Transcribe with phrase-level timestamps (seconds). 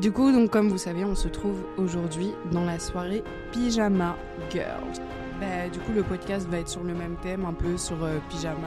[0.00, 4.16] Du coup, comme vous savez, on se trouve aujourd'hui dans la soirée Pyjama
[4.50, 4.98] Girls.
[5.38, 8.18] Bah, du coup, le podcast va être sur le même thème, un peu sur euh,
[8.28, 8.58] pyjama,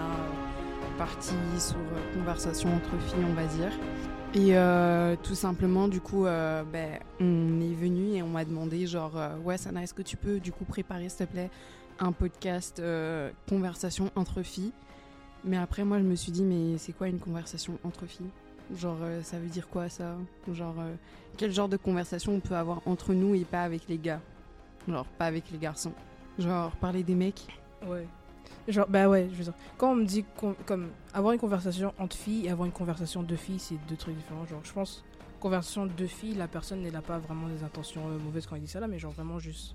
[0.99, 3.71] euh, sur euh, conversation entre filles, on va dire.
[4.35, 9.19] Et euh, tout simplement, du coup, ben, on est venu et on m'a demandé, genre,
[9.43, 11.49] ouais, Sana, est-ce que tu peux, du coup, préparer, s'il te plaît,
[11.99, 12.81] un podcast
[13.49, 14.71] conversation entre filles?
[15.43, 18.29] Mais après, moi, je me suis dit, mais c'est quoi une conversation entre filles?
[18.75, 20.15] Genre, euh, ça veut dire quoi ça?
[20.51, 20.93] Genre, euh,
[21.37, 24.19] quel genre de conversation on peut avoir entre nous et pas avec les gars?
[24.87, 25.93] Genre, pas avec les garçons.
[26.37, 27.47] Genre, parler des mecs?
[27.85, 28.07] Ouais.
[28.67, 29.53] Genre, bah ouais, je veux dire.
[29.77, 30.25] Quand on me dit
[30.65, 34.15] comme avoir une conversation entre filles et avoir une conversation de filles, c'est deux trucs
[34.15, 34.45] différents.
[34.45, 35.03] Genre, je pense,
[35.39, 38.63] conversation de filles, la personne elle n'a pas vraiment des intentions euh, mauvaises quand elle
[38.63, 39.73] dit ça là, mais genre vraiment juste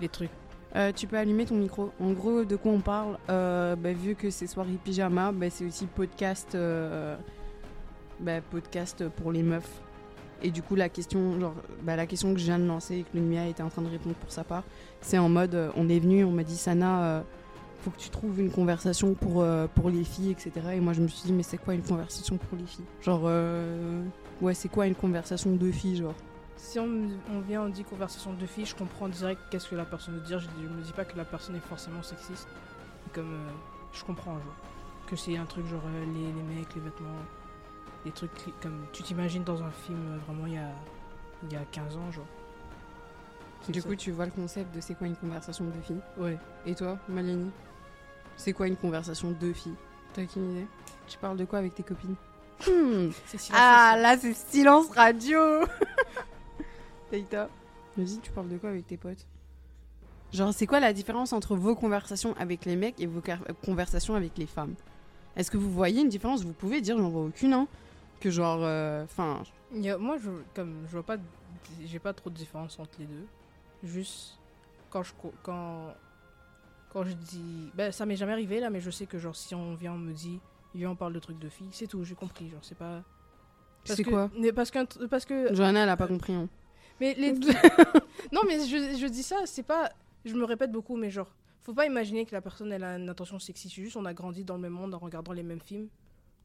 [0.00, 0.30] les trucs.
[0.76, 1.92] Euh, tu peux allumer ton micro.
[2.00, 3.18] En gros, de quoi on parle?
[3.30, 7.16] Euh, bah, Vu que c'est soirée pyjama, bah, c'est aussi podcast, euh,
[8.20, 9.80] bah, podcast pour les meufs.
[10.42, 13.02] Et du coup, la question, genre, bah, la question que je viens de lancer et
[13.02, 14.62] que Lumia était en train de répondre pour sa part,
[15.00, 17.22] c'est en mode, euh, on est venu, on m'a dit Sana, euh,
[17.80, 20.52] faut que tu trouves une conversation pour, euh, pour les filles, etc.
[20.74, 22.84] Et moi, je me suis dit, mais c'est quoi une conversation pour les filles?
[23.02, 24.02] Genre, euh,
[24.40, 26.14] ouais, c'est quoi une conversation de filles, genre?
[26.56, 29.84] Si on, on vient, on dit conversation de filles, je comprends direct qu'est-ce que la
[29.84, 30.40] personne veut dire.
[30.40, 32.48] Je, je me dis pas que la personne est forcément sexiste.
[33.12, 33.38] Comme
[33.92, 34.56] je comprends, genre.
[35.06, 35.80] Que c'est un truc genre
[36.12, 37.08] les, les mecs, les vêtements,
[38.08, 40.70] des trucs comme tu t'imagines dans un film euh, vraiment il y a,
[41.44, 42.26] il y a 15 ans, genre.
[43.68, 43.88] Du ça.
[43.88, 46.00] coup, tu vois le concept de c'est quoi une conversation de filles?
[46.16, 46.38] Ouais.
[46.64, 47.50] Et toi, Maleni
[48.36, 49.74] C'est quoi une conversation de filles?
[50.14, 50.66] T'as aucune idée?
[51.06, 52.14] Tu parles de quoi avec tes copines?
[52.66, 53.10] Hmm.
[53.52, 55.38] Ah, là, c'est silence radio.
[57.10, 57.48] Taïta
[57.96, 59.26] Vas-y, tu parles de quoi avec tes potes?
[60.32, 63.22] Genre, c'est quoi la différence entre vos conversations avec les mecs et vos
[63.64, 64.74] conversations avec les femmes?
[65.36, 66.42] Est-ce que vous voyez une différence?
[66.42, 67.66] Vous pouvez dire, j'en vois aucune, hein
[68.20, 68.60] Que genre,
[69.04, 69.42] enfin,
[69.72, 71.16] y a- moi, je, comme, je vois pas,
[71.84, 73.26] j'ai pas trop de différence entre les deux.
[73.84, 74.38] Juste
[74.90, 75.12] quand je,
[75.42, 75.94] quand,
[76.90, 79.54] quand je dis, ben ça m'est jamais arrivé là, mais je sais que genre si
[79.54, 80.40] on vient, on me dit,
[80.74, 83.02] viens, on parle de trucs de filles, c'est tout, j'ai compris, genre c'est pas.
[83.84, 86.32] c'est quoi mais Parce que, parce que, Johanna, elle a pas compris.
[86.34, 86.48] Hein.
[87.00, 87.32] mais les,
[88.32, 89.90] non mais je, je dis ça, c'est pas,
[90.24, 93.08] je me répète beaucoup, mais genre, faut pas imaginer que la personne elle a une
[93.08, 95.60] intention sexiste, c'est juste on a grandi dans le même monde en regardant les mêmes
[95.60, 95.88] films,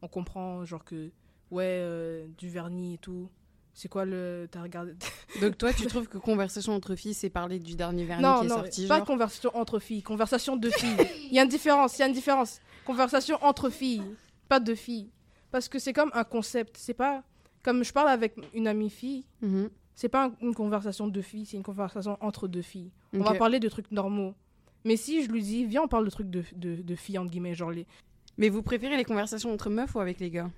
[0.03, 1.09] on comprend genre que
[1.53, 3.29] ouais euh, du vernis et tout.
[3.75, 4.47] C'est quoi le.
[4.51, 4.93] T'as regardé.
[5.41, 8.45] Donc, toi, tu trouves que conversation entre filles, c'est parler du dernier vernis non, qui
[8.45, 10.95] est non, sorti pas genre conversation entre filles, conversation de filles.
[11.29, 12.59] Il y a une différence, il y a une différence.
[12.85, 14.03] Conversation entre filles,
[14.47, 15.09] pas de filles.
[15.49, 17.23] Parce que c'est comme un concept, c'est pas.
[17.63, 19.69] Comme je parle avec une amie fille, Mhm.
[19.95, 22.91] c'est pas un- une conversation de filles, c'est une conversation entre deux filles.
[23.13, 24.35] On va parler de trucs normaux.
[24.85, 27.31] Mais si je lui dis, viens, on parle de trucs de, de, de filles, entre
[27.31, 27.87] guillemets, genre les.
[28.37, 30.51] Mais vous préférez les conversations entre meufs ou avec les gars?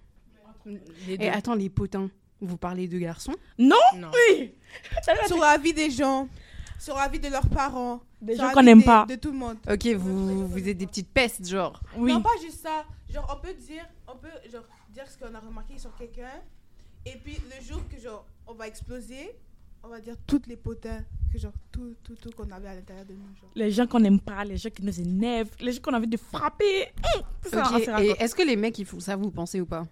[0.65, 1.27] Les Et deux.
[1.27, 2.09] attends, les potins,
[2.41, 3.75] vous parlez de garçons Non.
[5.27, 6.27] sur la vie des gens,
[6.79, 9.05] sur la vie de leurs parents, Des gens qu'on n'aime pas.
[9.05, 9.57] De tout le monde.
[9.69, 11.79] Ok, vous, vous êtes des petites pestes, genre.
[11.95, 12.11] Oui.
[12.11, 12.85] Non, pas juste ça.
[13.11, 16.41] Genre, on peut dire, on peut genre, dire ce qu'on a remarqué sur quelqu'un.
[17.05, 19.31] Et puis, le jour que genre, on va exploser,
[19.83, 23.05] on va dire toutes les potins, que genre, tout, tout, tout qu'on avait à l'intérieur
[23.05, 23.35] de nous.
[23.39, 23.49] Genre.
[23.55, 26.07] Les gens qu'on n'aime pas, les gens qui nous énervent, les gens qu'on a envie
[26.07, 26.91] de frapper.
[27.43, 29.85] Tout ça, se et est-ce que les mecs ils font ça, vous pensez ou pas?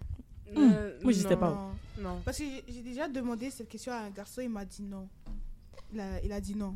[0.58, 1.50] Euh, Moi, j'étais pas.
[1.98, 2.04] Non.
[2.10, 2.22] Non.
[2.26, 5.08] Parce que j'ai- déjà demandé cette question à un garçon, il m'a dit non.
[5.94, 6.76] Il a, il a dit non.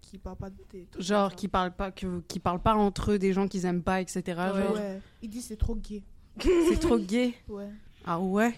[0.00, 3.12] Qui parle pas de des trucs Genre qui parlent pas, que, qui parlent pas entre
[3.12, 4.22] eux des gens qu'ils aiment pas, etc.
[4.54, 5.00] Genre, Ouais.
[5.22, 6.02] Il dit c'est trop gay.
[6.38, 7.34] c'est trop gay?
[7.48, 7.68] Ouais.
[8.04, 8.54] Ah ouais?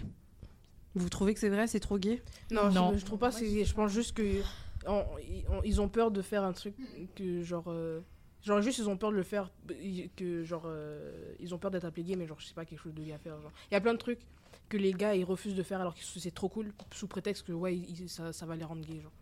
[0.97, 2.23] Vous trouvez que c'est vrai, c'est trop gay?
[2.51, 2.93] Non, Non.
[2.95, 3.31] Je, je trouve pas.
[3.33, 4.41] c'est- Je pense juste que
[4.87, 6.75] on- ils- on- ils ont peur de faire un truc
[7.15, 7.65] que genre.
[7.69, 8.01] euh,
[8.43, 9.51] genre juste ils ont peur de le faire
[9.81, 12.65] ils- que genre euh, ils ont peur d'être appelés gay mais genre je sais pas
[12.67, 14.21] quelque chose de gay à faire genre il y a plein de trucs
[14.69, 17.53] que les gars ils refusent de faire alors que c'est trop cool sous prétexte que
[17.53, 19.13] ouais ils- ça, ça va les rendre gays genre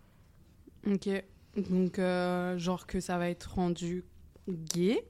[0.86, 1.08] Ok.
[1.70, 4.04] Donc, euh, genre que ça va être rendu
[4.48, 5.04] gay?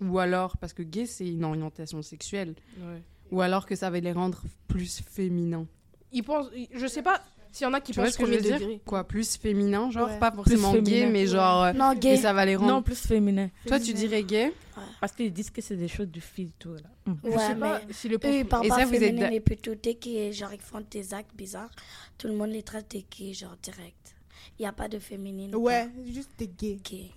[0.00, 2.54] Ou alors, parce que gay c'est une orientation sexuelle.
[2.78, 3.02] ouais.
[3.32, 5.66] Ou alors que ça va les rendre plus féminins.
[6.12, 7.22] ils pensent je sais pas
[7.56, 8.80] s'il y en a qui Tu vois pensent ce que je veux premier dire degré
[8.84, 10.18] Quoi, plus féminin, genre Ouais.
[10.18, 11.62] Pas forcément gay, mais genre.
[11.64, 12.16] euh, Non, gay.
[12.18, 12.70] ça va les rendre.
[12.72, 13.48] Non, plus féminin.
[13.66, 14.52] Toi, tu dirais gay
[15.00, 16.80] Parce qu'ils disent que c'est des choses de filles, tout là.
[17.24, 19.00] Je Ouais, sais pas mais si le eux, ils parlent Et pas ça, vous êtes
[19.00, 21.70] féminin, mais plutôt dès qu'ils genre, ils font des actes bizarres,
[22.18, 24.14] tout le monde les traite de gays, genre direct.
[24.58, 25.54] Il n'y a pas de féminine.
[25.54, 26.76] ou Ouais, juste t'es gay.
[26.82, 27.10] pas gay.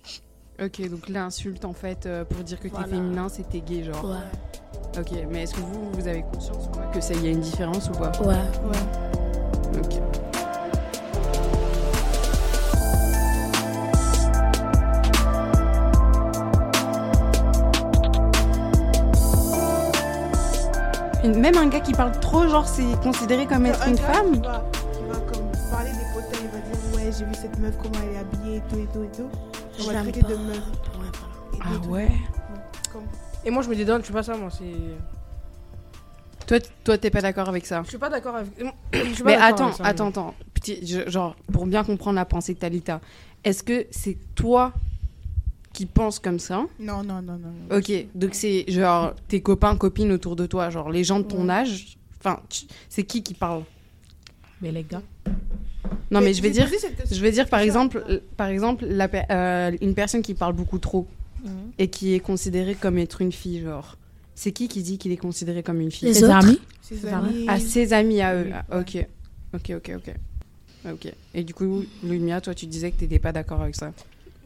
[0.66, 2.86] Ok, donc l'insulte en fait euh, pour dire que t'es Voilà.
[2.88, 4.04] féminin, c'est t'es gay, genre.
[4.04, 5.00] Ouais.
[5.00, 7.88] Ok, mais est-ce que vous, vous avez conscience quoi, que ça y a une différence
[7.88, 8.34] ou pas Ouais.
[8.34, 9.78] Ouais.
[9.78, 10.29] Ok.
[21.36, 24.32] Même un gars qui parle trop, genre, c'est considéré comme être Un une gars femme
[24.32, 25.90] Qui va, qui va comme parler
[27.18, 29.28] j'ai vu cette meuf, comment elle est habillée et tout et tout et tout.
[29.80, 30.58] On va traiter de meuf.
[30.58, 30.62] Ouais,
[30.94, 31.08] voilà.
[31.52, 31.88] et tout Ah tout.
[31.90, 32.08] ouais
[32.92, 33.02] Comme-
[33.44, 34.48] Et moi, je me dédonne, je suis pas ça, moi.
[34.56, 34.64] C'est.
[36.46, 38.50] Toi, toi, t'es pas d'accord avec ça Je suis pas d'accord avec.
[38.92, 40.34] je suis pas Mais attends, avec ça, attends, attends.
[40.54, 43.00] Petit, je- genre, pour bien comprendre la pensée de Talita,
[43.44, 44.72] est-ce que c'est toi
[45.72, 47.52] qui penses comme ça Non, non, non, non.
[47.70, 47.76] non.
[47.76, 51.44] Ok, donc c'est genre tes copains, copines autour de toi, genre les gens de ton
[51.46, 51.54] Ouais.
[51.54, 51.96] âge.
[52.18, 53.62] Enfin, tu- c'est qui qui parle?
[54.60, 55.02] Mais les gars,
[56.10, 56.68] Non, mais je vais dire,
[57.10, 60.78] je vais dire par exemple, euh, par exemple, la euh, une personne qui parle beaucoup
[60.78, 61.06] trop
[61.78, 63.96] et qui est considérée comme être une fille, genre.
[64.34, 66.08] C'est qui qui dit qu'il est considéré comme une fille?
[66.08, 67.44] Les autres amis Ses C'est amis.
[67.46, 68.46] À ses amis à eux.
[68.46, 68.52] Oui.
[68.70, 69.06] Ah, ok,
[69.54, 70.14] ok, ok, ok.
[70.92, 71.12] Ok.
[71.34, 73.92] Et du coup, Lumia, toi, tu disais que t'étais pas d'accord avec ça.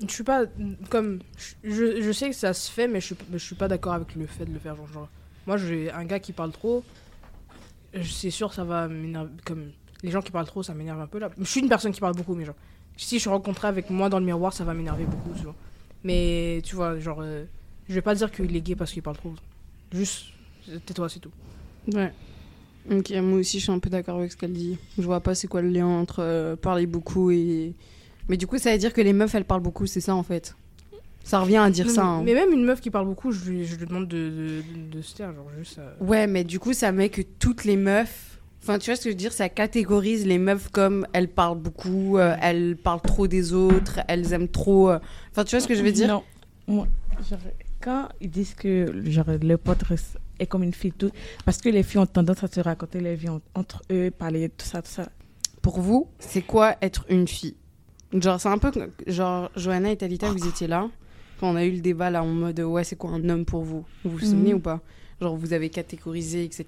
[0.06, 0.44] Je suis pas.
[0.90, 1.20] Comme.
[1.62, 4.14] Je, je sais que ça se fait, mais je suis, je suis pas d'accord avec
[4.16, 4.76] le fait de le faire.
[4.76, 5.08] Genre,
[5.46, 6.82] moi, j'ai un gars qui parle trop.
[8.02, 9.30] C'est sûr, ça va m'énerver.
[9.44, 9.70] Comme.
[10.02, 11.30] Les gens qui parlent trop, ça m'énerve un peu là.
[11.38, 12.56] Je suis une personne qui parle beaucoup, mais genre.
[12.96, 15.54] Si je suis rencontrée avec moi dans le miroir, ça va m'énerver beaucoup, vois.
[16.02, 17.20] Mais tu vois, genre.
[17.22, 17.44] euh,
[17.88, 19.34] je vais pas dire qu'il est gay parce qu'il parle trop.
[19.92, 20.26] Juste.
[20.86, 21.32] Tais-toi, c'est tout.
[21.92, 22.12] Ouais.
[22.90, 24.78] Ok, moi aussi, je suis un peu d'accord avec ce qu'elle dit.
[24.98, 27.74] Je vois pas c'est quoi le lien entre euh, parler beaucoup et.
[28.28, 30.22] Mais du coup, ça veut dire que les meufs, elles parlent beaucoup, c'est ça en
[30.22, 30.56] fait?
[31.24, 32.02] Ça revient à dire Non, ça.
[32.02, 32.22] mais- hein.
[32.24, 34.96] Mais même une meuf qui parle beaucoup, je lui, je lui demande de, de, de-
[34.96, 35.78] de se taire, genre juste.
[35.78, 38.40] euh, Ouais, mais du coup, ça met que toutes les meufs.
[38.62, 41.58] Enfin, tu vois ce que je veux dire Ça catégorise les meufs comme elles parlent
[41.58, 44.90] beaucoup, euh, elles parlent trop des autres, elles aiment trop.
[44.90, 44.98] euh.
[45.30, 46.08] Enfin, tu vois ce que je veux dire?
[46.08, 46.22] Non.
[46.66, 46.86] Moi,
[47.28, 47.38] genre,
[47.80, 51.10] quand ils disent que genre, le pote reste- est comme une fille, tout,
[51.44, 54.48] parce que les filles ont tendance à se raconter les vies en- entre eux, parler
[54.48, 55.08] tout ça, tout ça.
[55.62, 57.54] Pour vous, c'est quoi être une fille?
[58.14, 58.70] Genre, c'est un peu.
[58.70, 60.88] comme- Genre, Johanna et Talita, vous étiez là
[61.40, 63.62] quand on a eu le débat là en mode ouais, c'est quoi un homme pour
[63.64, 63.84] vous?
[64.04, 64.58] Vous vous souvenez Mhm.
[64.58, 64.80] ou pas?
[65.20, 66.64] Genre, vous avez catégorisé, etc.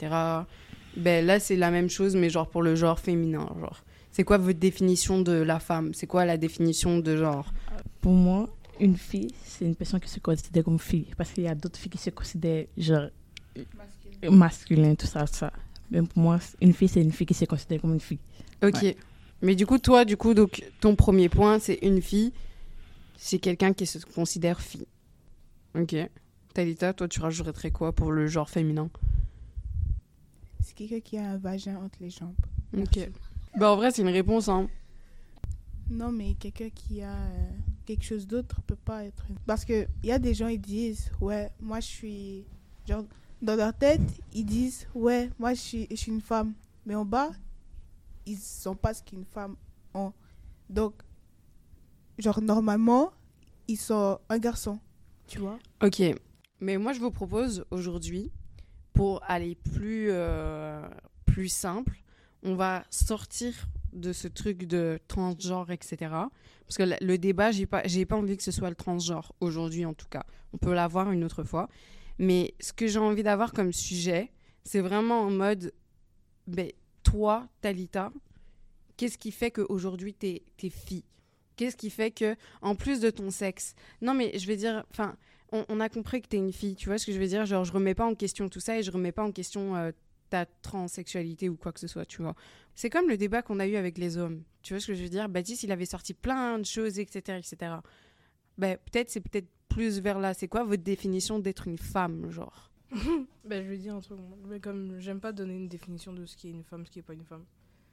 [0.96, 3.48] Ben là, c'est la même chose, mais genre pour le genre féminin.
[3.60, 5.92] Genre, c'est quoi votre définition de la femme?
[5.94, 7.52] C'est quoi la définition de genre?
[8.00, 8.48] Pour moi,
[8.80, 11.06] une fille, c'est une personne qui se considère comme fille.
[11.16, 13.08] Parce qu'il y a d'autres filles qui se considèrent genre
[14.30, 15.52] masculin, tout ça, tout ça.
[15.90, 18.18] Mais pour moi, une fille, c'est une fille qui se considère comme une fille.
[18.62, 18.96] Ok.
[19.42, 22.32] Mais du coup, toi, du coup, donc, ton premier point, c'est une fille.
[23.16, 24.86] C'est quelqu'un qui se considère fille.
[25.78, 25.94] Ok.
[26.54, 28.88] Talita, toi, tu rajouterais quoi pour le genre féminin?
[30.62, 32.34] C'est quelqu'un qui a un vagin entre les jambes.
[32.76, 33.08] Ok.
[33.56, 34.68] Bah, en vrai, c'est une réponse, hein.
[35.88, 37.50] Non, mais quelqu'un qui a euh,
[37.84, 39.24] quelque chose d'autre peut pas être.
[39.46, 42.44] Parce que il y a des gens, ils disent, ouais, moi je suis.
[42.88, 43.04] Genre,
[43.40, 44.00] dans leur tête,
[44.32, 46.54] ils disent, ouais, moi je suis, je suis une femme.
[46.86, 47.30] Mais en bas,
[48.26, 49.56] ils sont pas ce qu'une femme
[49.94, 50.12] ont.
[50.68, 50.94] Donc,
[52.18, 53.12] genre, normalement,
[53.68, 54.78] ils sont un garçon.
[55.26, 56.02] Tu vois Ok.
[56.60, 58.30] Mais moi, je vous propose aujourd'hui,
[58.92, 60.86] pour aller plus, euh,
[61.26, 62.02] plus simple,
[62.42, 63.52] on va sortir
[63.92, 65.96] de ce truc de transgenre, etc.
[66.66, 69.94] Parce que le- débat, j'ai pas, pas envie que ce soit le transgenre aujourd'hui, en
[69.94, 70.24] tout cas.
[70.52, 71.68] On peut l'avoir une autre fois.
[72.18, 74.32] Mais ce que j'ai envie d'avoir comme sujet,
[74.64, 75.72] c'est vraiment en mode,
[76.46, 76.70] ben,
[77.06, 78.12] toi, Talita,
[78.96, 81.04] qu'est-ce qui fait qu'aujourd'hui, t'es, t'es fille?
[81.54, 85.16] Qu'est-ce qui fait que, en plus de ton sexe, non mais je vais dire, enfin,
[85.52, 87.46] on, on a compris que t'es une fille, tu vois ce que je veux dire?
[87.46, 89.92] Genre, je remets pas en question tout ça et je remets pas en question euh,
[90.28, 92.34] ta transsexualité ou quoi que ce soit, tu vois.
[92.74, 94.42] C'est comme le débat qu'on a eu avec les hommes.
[94.62, 95.28] Tu vois ce que je veux dire?
[95.28, 97.76] Baptiste, il avait sorti plein de choses, etc., etc.
[98.58, 100.34] Ben, peut-être, c'est peut-être plus vers là.
[100.34, 102.70] C'est quoi votre définition d'être une femme, genre?
[103.44, 104.18] Ben, je vais dire un truc.
[104.48, 106.98] Mais comme j'aime pas donner une définition de ce qui est une femme, ce qui
[107.00, 107.44] est pas une femme.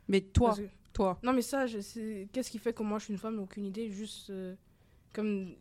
[0.07, 1.19] Mais toi, que- toi.
[1.23, 3.39] Non, mais ça, qu'est-ce qui fait que moi je suis une femme?
[3.39, 3.89] Aucune idée.
[3.89, 4.29] Juste.
[4.29, 4.55] euh,
[5.13, 5.55] comme.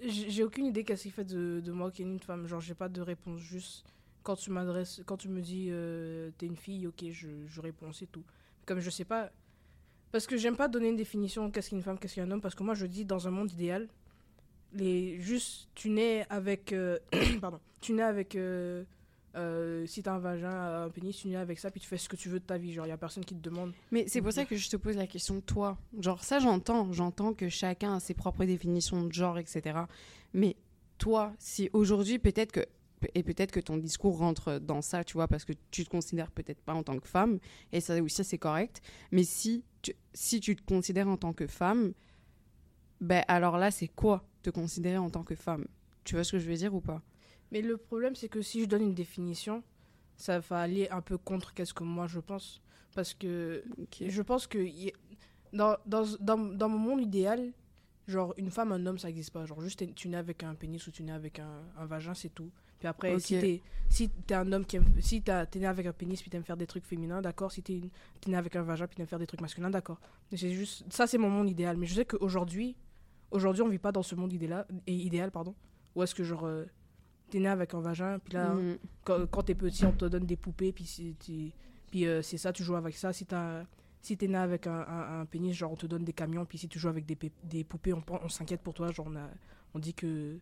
[0.00, 2.46] J'ai j'ai aucune idée qu'est-ce qui fait de, de moi qui est une femme.
[2.46, 3.40] Genre, j'ai pas de réponse.
[3.40, 3.84] Juste.
[4.22, 5.02] Quand tu m'adresses.
[5.06, 8.24] Quand tu me dis euh, t'es une fille, ok, je, je réponds, c'est tout.
[8.66, 9.30] Comme je sais pas.
[10.12, 12.40] Parce que j'aime pas donner une définition qu'est-ce qu'une femme, qu'est-ce qu'un homme.
[12.40, 13.88] Parce que moi, je dis dans un monde idéal.
[14.72, 16.72] Les, juste, tu nais avec.
[16.72, 16.98] euh,
[17.40, 17.60] pardon.
[17.80, 18.34] Tu nais avec.
[18.36, 18.84] euh,
[19.36, 22.08] euh, si t'as un vagin, un pénis, tu nais avec ça, puis tu fais ce
[22.08, 22.72] que tu veux de ta vie.
[22.72, 23.72] Genre, y a personne qui te demande.
[23.92, 25.78] Mais c'est pour ça que je te pose la question, toi.
[26.00, 26.92] Genre, ça, j'entends.
[26.92, 29.80] J'entends que chacun a ses propres définitions de genre, etc.
[30.34, 30.56] Mais
[30.98, 32.66] toi, si aujourd'hui, peut-être que.
[33.14, 36.32] Et peut-être que ton discours rentre dans ça, tu vois, parce que tu te considères
[36.32, 37.38] peut-être pas en tant que femme,
[37.70, 38.80] et ça aussi, c'est correct.
[39.12, 41.92] Mais si tu, si tu te considères en tant que femme,
[43.00, 44.27] ben alors là, c'est quoi?
[44.42, 45.66] Te considérer en tant que femme
[46.04, 47.02] Tu vois ce que je veux dire ou pas?
[47.50, 49.62] Mais le problème, c'est que si je donne une définition,
[50.16, 52.60] ça va aller un peu contre qu'est-ce que moi je pense.
[52.94, 53.64] Parce que
[54.00, 54.66] je pense que
[55.52, 57.52] dans, dans, dans, dans mon monde idéal,
[58.06, 59.44] genre une femme, un homme, ça existe pas.
[59.46, 62.30] Genre juste tu nais avec un pénis ou tu nais avec un, un vagin, c'est
[62.30, 62.50] tout.
[62.78, 65.92] Puis après, si t'es si t'es un homme qui aime, si t'es né avec un
[65.92, 67.50] pénis puis t'aimes faire des trucs féminins, d'accord.
[67.52, 67.80] Si t'es
[68.26, 70.00] né avec un vagin puis t'aimes faire des trucs masculins, d'accord.
[70.30, 71.76] Mais c'est juste ça, c'est mon monde idéal.
[71.76, 72.76] Mais je sais qu'aujourd'hui,
[73.30, 75.54] aujourd'hui, on vit pas dans ce monde idéal, et idéal pardon.
[75.94, 76.64] Où est-ce que genre euh,
[77.30, 78.78] t'es né avec un vagin puis là Mhm.
[79.04, 81.14] quand, quand t'es petit, on te donne des poupées, puis c'est
[82.06, 83.12] euh, c'est ça, tu joues avec ça.
[83.12, 83.64] Si t'as
[84.00, 86.56] si t'es né avec un, un- un pénis, genre on te donne des camions, puis
[86.58, 88.92] si tu joues avec des, des poupées, on, s'inquiète pour toi.
[88.92, 89.28] Genre on, a,
[89.74, 90.38] on dit que.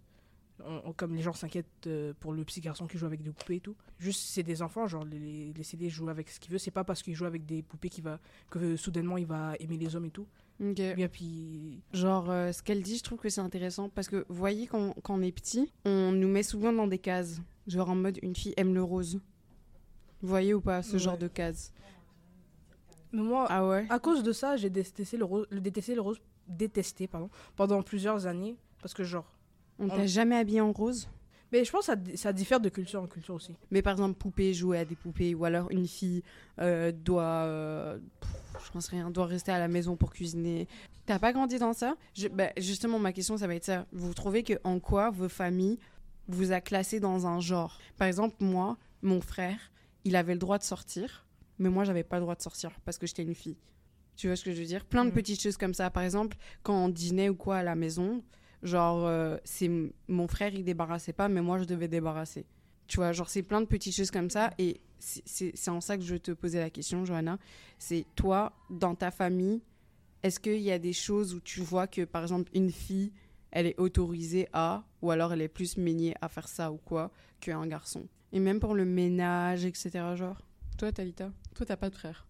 [0.63, 3.31] on- on- comme les gens s'inquiètent euh, pour le petit garçon qui joue avec des
[3.31, 3.75] poupées et tout.
[3.99, 6.59] Juste, c'est des enfants, genre les, les, laissez-les jouer avec ce qu'il veut.
[6.59, 8.19] C'est pas parce qu'il joue avec des poupées qu'il va,
[8.51, 10.27] que euh, soudainement il va aimer les hommes et tout.
[10.61, 10.95] Ok.
[10.97, 11.81] Bien, puis.
[11.93, 14.95] Genre, euh, ce qu'elle dit, je trouve que c'est intéressant parce que, vous voyez, quand,
[15.03, 17.41] quand on est petit, on nous met souvent dans des cases.
[17.67, 19.21] Genre en mode, une fille aime le rose.
[20.23, 20.99] Vous voyez ou pas, ce Ouais.
[20.99, 21.73] genre de cases
[23.13, 23.87] Mais moi, Ah ouais?
[23.91, 27.83] À cause de ça, j'ai détesté le rose, le détesté le rose, détesté pardon, pendant
[27.83, 29.31] plusieurs années parce que genre.
[29.79, 31.09] On on- t'a jamais habillé en rose?
[31.53, 33.55] Mais je pense que ça, ça diffère de culture en culture aussi.
[33.71, 36.23] Mais par exemple, poupée, jouer à des poupées, ou alors une fille
[36.61, 38.31] euh, doit, euh, pff,
[38.65, 40.67] je pense rien, doit rester à la maison pour cuisiner.
[41.07, 41.97] T'as pas grandi dans ça?
[42.15, 43.87] Je- bah, Justement, ma question, ça va être ça.
[43.93, 45.79] Vous trouvez que en quoi vos familles
[46.29, 47.79] vous a classé dans un genre?
[47.97, 49.59] Par exemple, moi, mon frère,
[50.05, 51.27] il avait le droit de sortir,
[51.59, 53.57] mais moi, j'avais pas le droit de sortir parce que j'étais une fille.
[54.17, 54.85] Tu vois ce que je veux dire?
[54.85, 55.15] Plein de Mhm.
[55.17, 55.91] petites choses comme ça.
[55.91, 58.23] Par exemple, quand on dînait ou quoi à la maison,
[58.63, 59.71] genre, euh, c'est
[60.09, 62.47] mon frère, il débarrassait pas, mais moi, je devais débarrasser.
[62.87, 64.53] Tu vois, genre, c'est plein de petites choses comme ça.
[64.59, 67.39] Et c'est- en ça que je te poser la question, Johanna.
[67.79, 69.61] C'est toi, dans ta famille,
[70.23, 73.13] est-ce qu'il y a des choses où tu vois que, par exemple, une fille,
[73.51, 77.11] elle est autorisée à, ou alors elle est plus meignée à faire ça ou quoi,
[77.41, 78.07] qu'un garçon?
[78.33, 79.91] Et même pour le ménage, etc.
[80.17, 80.41] Genre,
[80.79, 82.27] toi, Talita, toi, t'as pas de frère?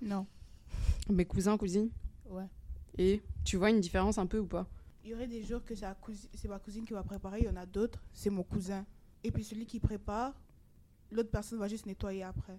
[0.00, 0.26] Non.
[1.08, 1.90] Mes cousins, cousines?
[2.28, 2.46] Ouais.
[2.98, 4.66] Et tu vois une différence un peu ou pas?
[5.04, 7.40] Il y aurait des jours que c'est la cousi- c'est ma cousine qui va préparer,
[7.40, 8.84] il y en a d'autres, c'est mon cousin.
[9.24, 10.32] Et puis celui qui prépare,
[11.10, 12.58] l'autre personne va juste nettoyer après.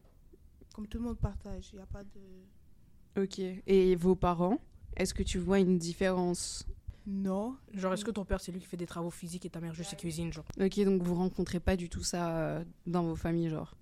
[0.73, 3.21] Comme tout le monde partage, il n'y a pas de...
[3.23, 3.39] Ok.
[3.67, 4.59] Et vos parents,
[4.95, 6.65] est-ce que tu vois une différence?
[7.07, 7.57] Non.
[7.73, 9.73] Genre, est-ce que ton père, c'est lui qui fait des travaux physiques et ta mère
[9.73, 10.45] juste ses cuisine, genre?
[10.59, 13.75] Ok, donc vous rencontrez pas du tout ça euh, dans vos familles, genre?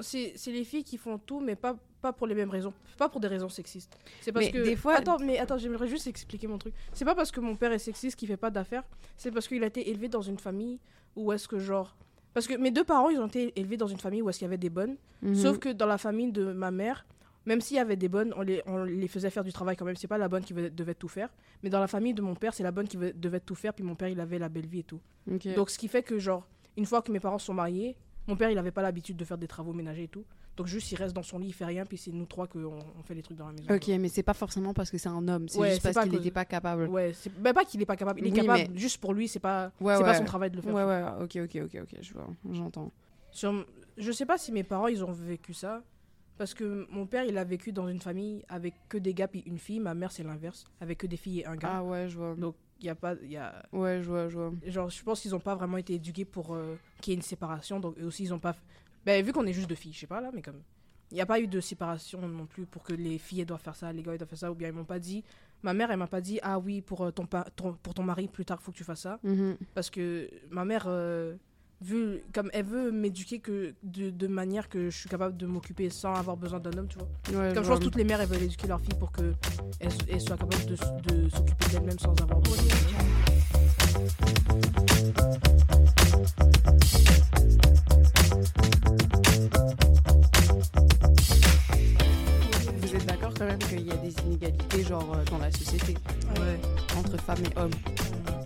[0.00, 2.72] C'est les filles qui font tout, mais pas, pas pour les mêmes raisons.
[2.98, 3.96] Pas pour des raisons sexistes.
[4.22, 4.64] C'est parce Mais que.
[4.64, 6.74] des fois- Attends, mais attends, j'aimerais juste expliquer mon truc.
[6.94, 8.82] C'est pas parce que mon père est sexiste qu'il fait pas d'affaires.
[9.16, 10.80] C'est parce qu'il a été élevé dans une famille
[11.16, 11.96] où est-ce que, genre.
[12.34, 14.46] Parce que mes deux parents, ils ont été élevés dans une famille où est-ce qu'il
[14.46, 14.96] y avait des bonnes.
[15.22, 15.34] Mhm.
[15.34, 17.06] Sauf que dans la famille de ma mère,
[17.46, 19.84] même s'il y avait des bonnes, on les, on les faisait faire du travail quand
[19.84, 19.96] même.
[19.96, 21.28] C'est pas la bonne qui devait tout faire.
[21.62, 23.72] Mais dans la famille de mon père, c'est la bonne qui devait tout faire.
[23.72, 25.00] Puis mon père, il avait la belle vie et tout.
[25.26, 28.50] Donc, ce qui fait que, genre, une fois que mes parents sont mariés, mon père,
[28.50, 30.24] il avait pas l'habitude de faire des travaux ménagers et tout.
[30.56, 32.64] Donc, juste, il reste dans son lit, il fait rien, puis c'est nous trois qu'on
[32.64, 33.74] on fait les trucs dans la maison.
[33.74, 36.12] Ok, mais c'est pas forcément parce que c'est un homme, c'est Ouais, juste parce qu'il
[36.16, 36.86] n'était pas capable.
[36.88, 38.20] Ouais, c'est ben, pas qu'il est pas capable.
[38.20, 40.56] Il est Oui, capable, mais- juste pour lui, c'est pas, Ouais, pas son travail de
[40.56, 40.74] le faire.
[40.74, 42.92] Ouais, ouais, ok, ok, ok, ok, je vois, j'entends.
[43.32, 45.82] Sur- je sais pas si mes parents, ils ont vécu ça.
[46.36, 49.44] Parce que mon père, il a vécu dans une famille avec que des gars puis
[49.46, 49.78] une fille.
[49.78, 51.74] Ma mère, c'est l'inverse, avec que des filles et un gars.
[51.76, 52.34] Ah ouais, je vois.
[52.34, 53.14] Donc, il y a pas.
[53.22, 53.62] Y a...
[53.72, 54.52] Ouais, je vois, je vois.
[54.66, 57.22] Genre, je pense qu'ils ont pas vraiment été éduqués pour euh, qu'il y ait une
[57.22, 57.78] séparation.
[57.78, 58.56] Donc, eux aussi, ils ont pas.
[59.04, 60.60] Ben, vu qu'on est juste deux filles, je sais pas là, mais comme.
[61.10, 63.60] Il n'y a pas eu de séparation non plus pour que les filles elles doivent
[63.60, 65.22] faire ça, les gars doivent faire ça, ou bien ils m'ont pas dit.
[65.62, 68.44] Ma mère, elle m'a pas dit, ah oui, pour, euh, ton, pour ton mari, plus
[68.44, 69.20] tard, faut que tu fasses ça.
[69.22, 69.56] Mhm.
[69.74, 71.36] Parce que ma mère, euh,
[71.80, 75.90] vu, comme elle veut m'éduquer que de, de manière que je suis capable de m'occuper
[75.90, 77.08] sans avoir besoin d'un homme, tu vois.
[77.28, 79.34] Ouais, Comme je pense que toutes les mères, elles veulent éduquer leur fille pour qu'elles
[79.80, 83.04] elles soient capables de, s'occuper d'elles-mêmes sans avoir besoin d'un homme.
[92.78, 95.94] Vous êtes d'accord quand même qu'il y a des inégalités, genre, euh, dans la société,
[96.38, 96.60] Ouais.
[96.96, 97.70] entre femmes et hommes.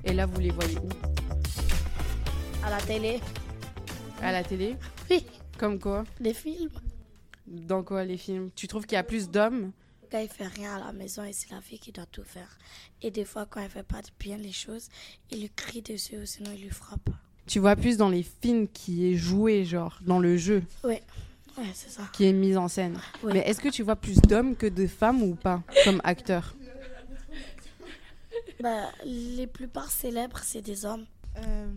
[0.04, 0.88] Et là, vous les voyez où?
[2.64, 3.20] À la télé,
[4.20, 4.76] À la télé?
[5.10, 5.24] Oui,
[5.58, 6.04] Comme quoi?
[6.20, 6.70] Les films.
[7.46, 8.50] Dans quoi les films?
[8.54, 9.72] Tu trouves qu'il y a plus d'hommes?
[10.10, 12.58] Gars, il fait rien à la maison et c'est la fille qui doit tout faire.
[13.02, 14.88] Et des fois, quand elle fait pas bien les choses,
[15.30, 17.10] il lui crie dessus ou sinon il lui frappe.
[17.48, 21.02] Tu vois plus dans les films qui est joué, genre, dans le jeu, Ouais,
[21.74, 22.02] c'est ça.
[22.12, 22.98] qui est mis en scène.
[23.22, 23.32] Ouais.
[23.32, 26.54] Mais est-ce que tu vois plus d'hommes que de femmes ou pas, comme acteurs?
[28.60, 31.06] Bah, les plupart célèbres, c'est des hommes.
[31.36, 31.72] Euh,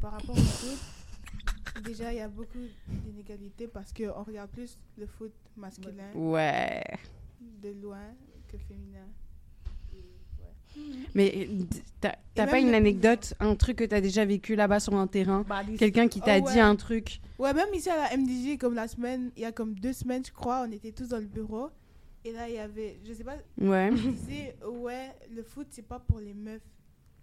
[0.00, 2.58] par rapport au foot, déjà il y a beaucoup
[2.88, 6.82] d'inégalités parce qu'on regarde plus le foot masculin Ouais.
[7.62, 8.02] de loin
[8.48, 9.06] que féminin.
[11.14, 11.62] Mais euh,
[12.34, 15.44] t'as pas une anecdote, un truc que t'as déjà vécu là-bas sur un terrain?
[15.48, 16.52] Bah, Quelqu'un qui t'a Oh, ouais.
[16.52, 17.20] dit un truc?
[17.38, 20.24] Ouais, même ici à la MDJ, comme la semaine, il y a comme deux semaines,
[20.26, 21.70] je crois, on était tous dans le bureau.
[22.24, 23.88] Et là, il y avait, je sais pas, Ouais.
[23.92, 26.60] il disait, ouais, le foot, c'est pas pour les meufs.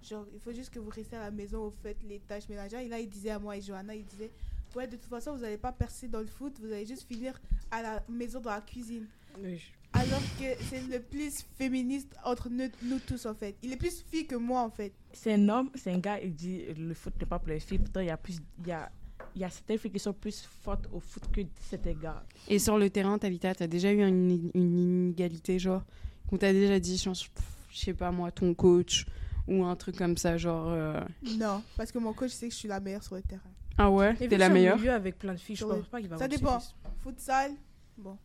[0.01, 2.79] Genre, il faut juste que vous restez à la maison, vous faites les tâches ménagères.
[2.81, 4.31] Et là, il disait à moi et Johanna, il disait
[4.75, 7.39] Ouais, de toute façon, vous n'allez pas percer dans le foot, vous allez juste finir
[7.69, 9.05] à la maison dans la cuisine.
[9.41, 13.55] Oui, je- Alors que c'est le plus féministe entre nous, nous tous, en fait.
[13.61, 14.91] Il est plus fille que moi, en fait.
[15.13, 17.77] C'est un homme, c'est un gars, il dit le foot n'est pas pour les filles.
[17.79, 18.37] Pourtant, il y a plus.
[18.61, 18.91] Il y a,
[19.35, 22.23] il y a certaines filles qui sont plus fortes au foot que certains gars.
[22.47, 25.83] Et sur le terrain, Tabitha, t'as déjà eu une, une inégalité, genre,
[26.27, 29.05] qu'on t'a déjà dit, je pense, pff, je sais pas moi, ton coach
[29.47, 30.69] ou un truc comme ça, genre.
[30.69, 31.01] euh,
[31.37, 33.41] Non, parce que mon coach sait que je suis la meilleure sur le terrain.
[33.77, 34.77] Ah ouais, t'es la meilleure?
[34.77, 36.59] milieu avec plein de filles, je pense pas qu'il va Ça dépend.
[37.01, 37.51] Futsal,
[37.97, 38.17] bon,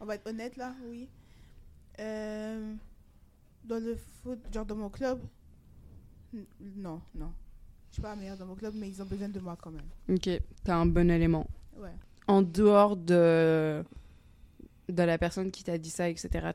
[0.00, 1.08] on va être honnête là, oui.
[1.98, 2.74] Euh,
[3.64, 5.20] dans le foot, genre dans mon club,
[6.60, 7.32] non, non.
[7.90, 9.70] Je suis pas la meilleure dans mon club, mais ils ont besoin de moi quand
[9.70, 9.86] même.
[10.08, 10.28] Ok,
[10.64, 11.46] t'as un bon élément.
[11.76, 11.94] Ouais.
[12.28, 13.82] En dehors de,
[14.88, 16.48] de la personne qui t'a dit ça, etc.,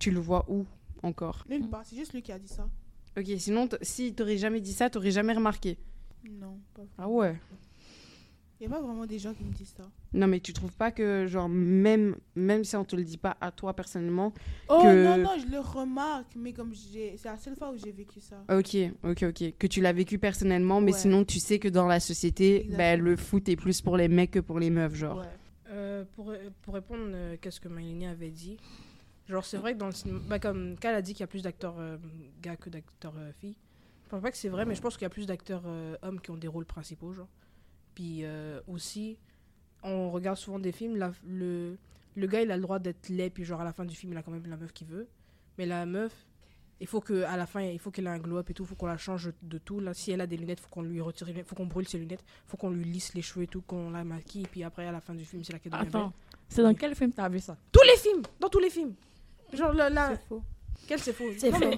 [0.00, 0.66] tu le vois où
[1.02, 1.44] encore?
[1.48, 2.68] Nulle part, c'est juste lui qui a dit ça.
[3.16, 5.78] Ok, sinon, si t'aurais jamais dit ça, t'aurais jamais remarqué?
[6.28, 7.40] Non, pas Ah ouais?
[8.58, 9.84] Il n'y a pas vraiment des gens qui me disent ça.
[10.14, 13.36] Non, mais tu trouves pas que, genre, même, même si on te le dit pas
[13.40, 14.32] à toi personnellement.
[14.68, 17.16] Oh Que- non, non, je le remarque, mais comme j'ai.
[17.18, 18.42] C'est la seule fois où j'ai vécu ça.
[18.50, 19.54] Ok, ok, ok.
[19.58, 20.98] Que tu l'as vécu personnellement, mais Ouais.
[20.98, 23.04] sinon, tu sais que dans la société, ben, Exactement.
[23.10, 25.18] le foot est plus pour les mecs que pour les meufs, genre.
[25.18, 25.26] Ouais.
[25.68, 26.32] Euh, pour,
[26.62, 28.56] pour répondre, euh, qu'est-ce que Maïlini avait dit
[29.28, 31.26] Genre, c'est vrai que dans le cinéma, bah, comme Cal a dit qu'il y a
[31.26, 31.98] plus d'acteurs euh,
[32.40, 33.56] gars que d'acteurs euh, filles.
[34.04, 35.96] Je pense pas que c'est vrai, mais je pense qu'il y a plus d'acteurs euh,
[36.02, 37.28] hommes qui ont des rôles principaux, genre.
[37.96, 39.18] Puis euh, aussi,
[39.82, 41.76] on regarde souvent des films, la- le,
[42.14, 44.12] le gars il a le droit d'être laid, puis genre à la fin du film
[44.12, 45.08] il a quand même la meuf qu'il veut.
[45.58, 46.12] Mais la meuf,
[46.78, 48.64] il faut que à la fin il faut qu'elle ait un glow up et tout,
[48.64, 49.80] il faut qu'on la change de tout.
[49.80, 51.88] Là, si elle a des lunettes, faut qu'on lui retire, les lunettes, faut qu'on brûle
[51.88, 54.62] ses lunettes, faut qu'on lui lisse les cheveux et tout, qu'on la maquille, et puis
[54.62, 56.00] après à la fin du film c'est là qu'elle devient belle.
[56.02, 56.12] Attends,
[56.50, 57.56] c'est dans quel film t'as vu ça?
[57.72, 58.22] Tous les films!
[58.38, 58.94] Dans tous les films!
[59.54, 60.10] Genre là, là.
[60.14, 60.42] C'est faux.
[60.86, 61.24] quel c'est faux?
[61.38, 61.70] C'est faux.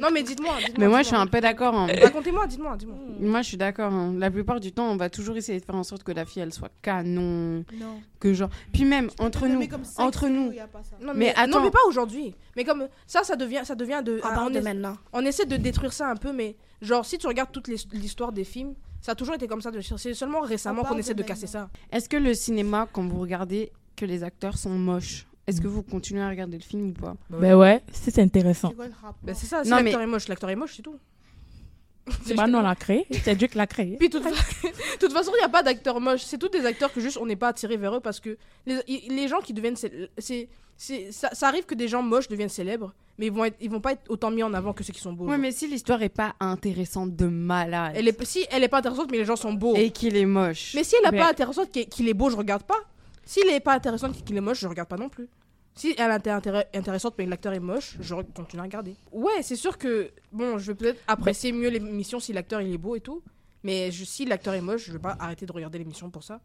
[0.00, 0.74] Non mais dites-moi, dites-moi.
[0.78, 1.74] Mais moi, je suis un peu d'accord.
[1.74, 1.86] hein.
[2.02, 2.96] Racontez-moi, dites-moi, dites-moi.
[3.20, 3.92] Moi, je suis d'accord.
[3.92, 4.14] hein.
[4.18, 6.42] La plupart du temps, on va toujours essayer de faire en sorte que la fille,
[6.42, 7.64] elle soit canon.
[7.78, 8.00] Non.
[8.20, 8.50] Que genre.
[8.72, 9.62] Puis même, entre nous.
[9.98, 10.48] Entre nous.
[10.48, 10.96] où il y a pas ça.
[11.00, 11.58] Non Mais mais, attends.
[11.58, 12.34] non mais pas aujourd'hui.
[12.56, 14.20] Mais comme ça, ça devient, ça devient de.
[14.22, 14.96] On ah, parle on, de est- maintenant.
[15.12, 18.32] on essaie de détruire ça un peu, mais genre si tu regardes toute l'his- l'histoire
[18.32, 19.70] des films, ça a toujours été comme ça.
[19.70, 21.68] de- C'est seulement récemment qu'on essaie de de casser ça.
[21.92, 25.82] Est-ce que le cinéma, quand vous regardez que les acteurs sont moches, est-ce que vous
[25.82, 28.70] continuez à regarder le film ou pas Ben ouais, si c'est intéressant.
[28.70, 29.62] C'est quoi le rapport Ben, c'est ça.
[29.64, 30.96] Si Non, l'acteur mais- est moche, l'acteur est moche, c'est tout.
[32.24, 33.96] C'est pas nous on l'a créé, c'est Dieu qui l'a créé.
[33.98, 34.68] Puis, de toute, fa-
[35.00, 36.22] toute façon, il n'y a pas d'acteurs moches.
[36.22, 38.80] C'est tous des acteurs que juste on n'est pas attiré vers eux parce que les,
[39.08, 39.74] les gens qui deviennent.
[39.74, 40.08] C'est,
[40.78, 43.68] c'est, ça, ça arrive que des gens moches deviennent célèbres, mais ils vont, être, ils
[43.70, 45.24] vont pas être autant mis en avant que ceux qui sont beaux.
[45.24, 45.38] Ouais, genre.
[45.40, 47.94] mais si l'histoire est pas intéressante de malade.
[47.96, 49.74] elle est, si elle est pas intéressante, mais les gens sont beaux.
[49.74, 50.74] Et qu'il est moche.
[50.76, 52.78] Mais si elle est Mais- pas intéressante, qu'il qu'il est beau, je regarde pas.
[53.26, 55.28] S'il est pas intéressant, qu'il est moche, je regarde pas non plus.
[55.74, 58.96] Si elle est intér- intéressante, mais l'acteur est moche, je continue à regarder.
[59.12, 62.78] Ouais, c'est sûr que, bon, je vais peut-être apprécier mieux l'émission si l'acteur il est
[62.78, 63.22] beau et tout.
[63.62, 66.40] Mais je- si l'acteur est moche, je vais pas arrêter de regarder l'émission pour ça.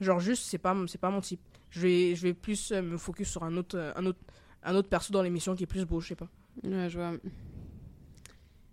[0.00, 1.40] Genre, juste, c'est pas, c'est pas mon type.
[1.70, 4.18] Je vais, je vais plus euh, me focus sur un autre, un, autre,
[4.64, 6.28] un autre perso dans l'émission qui est plus beau, je sais pas.
[6.64, 7.12] Ouais, je vois.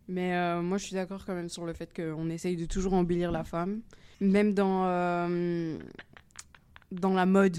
[0.07, 2.93] Mais euh, moi, je suis d'accord quand même sur le fait qu'on essaye de toujours
[2.93, 3.81] embellir la femme.
[4.19, 5.77] Même dans, euh,
[6.91, 7.57] dans la mode.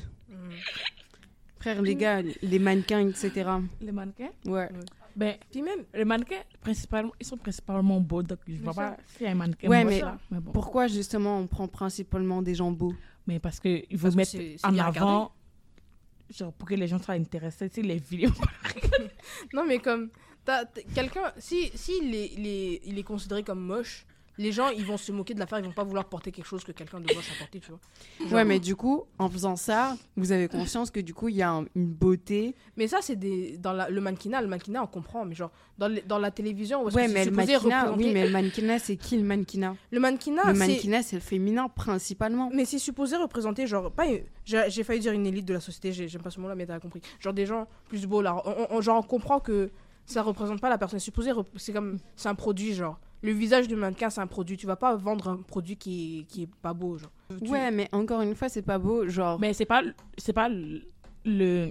[1.58, 3.50] Frère, les gars, les mannequins, etc.
[3.80, 4.30] Les mannequins?
[4.44, 4.68] Ouais.
[5.14, 9.26] Ben, Puis même, les mannequins, principalement, ils sont principalement beaux, donc je vois pas s'il
[9.26, 10.52] y a un mannequin Ouais, mais là, mais bon.
[10.52, 12.94] Pourquoi justement on prend principalement des gens beaux?
[13.26, 15.32] Mais parce qu'il veut Parce que mettre en avant,
[16.30, 18.32] genre pour que les gens soient intéressés, tu sais, les vidéos.
[19.54, 20.10] Non, mais comme.
[20.94, 21.32] Quelqu'un.
[21.38, 24.04] Si, si il, est, il, est, il est considéré comme moche,
[24.38, 26.64] les gens, ils vont se moquer de l'affaire, ils vont pas vouloir porter quelque chose
[26.64, 27.80] que quelqu'un de moche a porté, tu vois.
[28.20, 31.36] Genre- Ouais, mais du coup, en faisant ça, vous avez conscience que du coup, il
[31.36, 32.54] y a un- une beauté.
[32.76, 33.58] Mais ça, c'est des.
[33.58, 36.88] Dans la- le mannequinat, le mannequinat, on comprend, mais genre, dans, dans la télévision, où
[36.88, 39.16] est-ce Ouais, que mais c'est le supposé mannequinat, représenter- oui, mais le mannequinat, c'est qui
[39.18, 39.76] le mannequinat?
[39.90, 40.58] Le mannequinat, Le c'est.
[40.58, 42.50] mannequinat, c'est le féminin principalement.
[42.52, 44.06] Mais c'est supposé représenter, genre, pas.
[44.06, 46.54] une- J'ai j'ai failli dire une élite de la société, j'ai- j'aime pas ce mot-là,
[46.54, 47.00] mais t'as compris.
[47.20, 48.42] Genre des gens plus beaux, là.
[48.44, 49.70] On, on- genre, on comprend que
[50.04, 50.98] ça représente pas la personne.
[50.98, 51.30] C'est supposé.
[51.30, 51.98] rep- C'est comme.
[52.16, 52.98] C'est un produit, genre.
[53.22, 54.56] Le visage du mannequin, c'est un produit.
[54.56, 57.10] Tu vas pas vendre un produit qui est, qui est pas beau, genre.
[57.42, 59.08] Tu- Ouais, mais encore une fois, c'est pas beau.
[59.08, 59.82] Genre, Mais c'est pas,
[60.18, 60.48] c'est pas
[61.24, 61.70] le,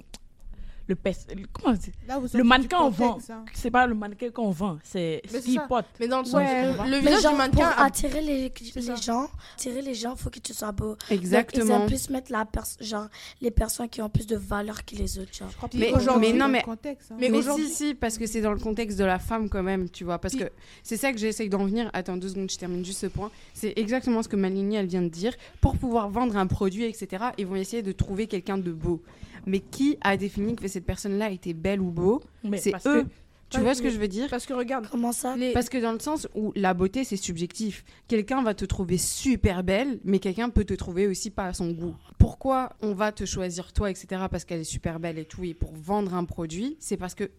[0.92, 1.92] le, comment on dit?
[2.08, 3.18] Là, vous Le mannequin, on vend.
[3.30, 3.44] hein.
[3.54, 5.86] C'est pas le mannequin qu'on vend, c'est Mais ce qu'il porte.
[6.00, 6.36] Mais dans le sens.
[6.36, 6.74] Ouais.
[6.86, 7.70] le Mais visage genre, du mannequin.
[7.72, 8.52] pour a- attirer les,
[9.02, 10.90] gens, attirer les gens, faut que tu sois beau.
[10.90, 11.82] Donc, ils exactement.
[11.82, 13.08] aiment plus mettre la pers- genre,
[13.42, 15.34] les personnes qui ont plus de valeur que les autres.
[15.34, 15.50] Genre.
[15.50, 17.18] Je crois Mais qu'on mais non, dans le mais- contexte, hein.
[17.20, 19.64] mais Mais, aujourd'hui- si, si, parce que c'est dans le contexte de la femme quand
[19.64, 20.20] même, tu vois.
[20.20, 20.46] Parce que
[20.84, 21.90] c'est ça que j'essaye d'en venir.
[21.94, 23.32] Attends deux secondes, je termine juste ce point.
[23.54, 25.34] C'est exactement ce que Malini, elle vient de dire.
[25.62, 29.02] Pour pouvoir vendre un produit, etc., ils vont essayer de trouver quelqu'un de beau.
[29.46, 33.04] Mais qui a défini que cette personne-là était belle ou beau Mais C'est eux.
[33.04, 33.08] que
[33.50, 35.52] Tu vois ce que je veux dire Parce que regarde, Comment ça les...
[35.52, 37.84] Parce que dans le sens où la beauté, c'est subjectif.
[38.08, 41.72] Quelqu'un va te trouver super belle, mais quelqu'un peut te trouver aussi pas à son
[41.72, 41.96] goût.
[42.18, 45.54] Pourquoi on va te choisir toi, etc., parce qu'elle est super belle et tout, et
[45.54, 47.30] pour vendre un produit, c'est parce que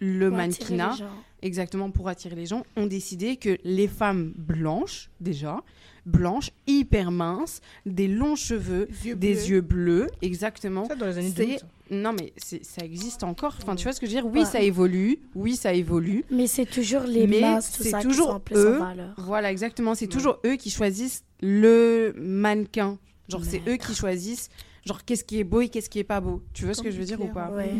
[0.00, 0.96] le Pour mannequinat,
[1.42, 5.60] exactement pour attirer les gens, ont décidé que les femmes blanches, déjà,
[6.06, 9.46] blanches, hyper minces, des longs cheveux, Yeux des bleus.
[9.48, 10.86] yeux bleus, exactement.
[10.86, 11.58] ça dans les années C'est- 2000.
[11.92, 12.32] Non, mais
[12.62, 13.56] ça existe encore.
[13.60, 14.26] Enfin, tu vois ce que je veux dire?
[14.32, 14.44] Oui, Ouais.
[14.46, 15.18] ça évolue.
[15.34, 16.24] Oui, ça évolue.
[16.30, 18.76] Mais c'est toujours les Mais masses, tout c'est ça, toujours qui sont plus eux.
[18.80, 19.14] en valeur.
[19.18, 19.96] Voilà, exactement.
[19.96, 20.12] C'est Ouais.
[20.12, 22.96] toujours eux qui choisissent le mannequin.
[23.28, 24.50] Genre, c'est eux qui choisissent,
[24.86, 26.42] genre, qu'est-ce qui est beau et qu'est-ce qui est pas beau.
[26.54, 27.50] Tu vois ce que je veux dire ou pas?
[27.50, 27.72] Ouais.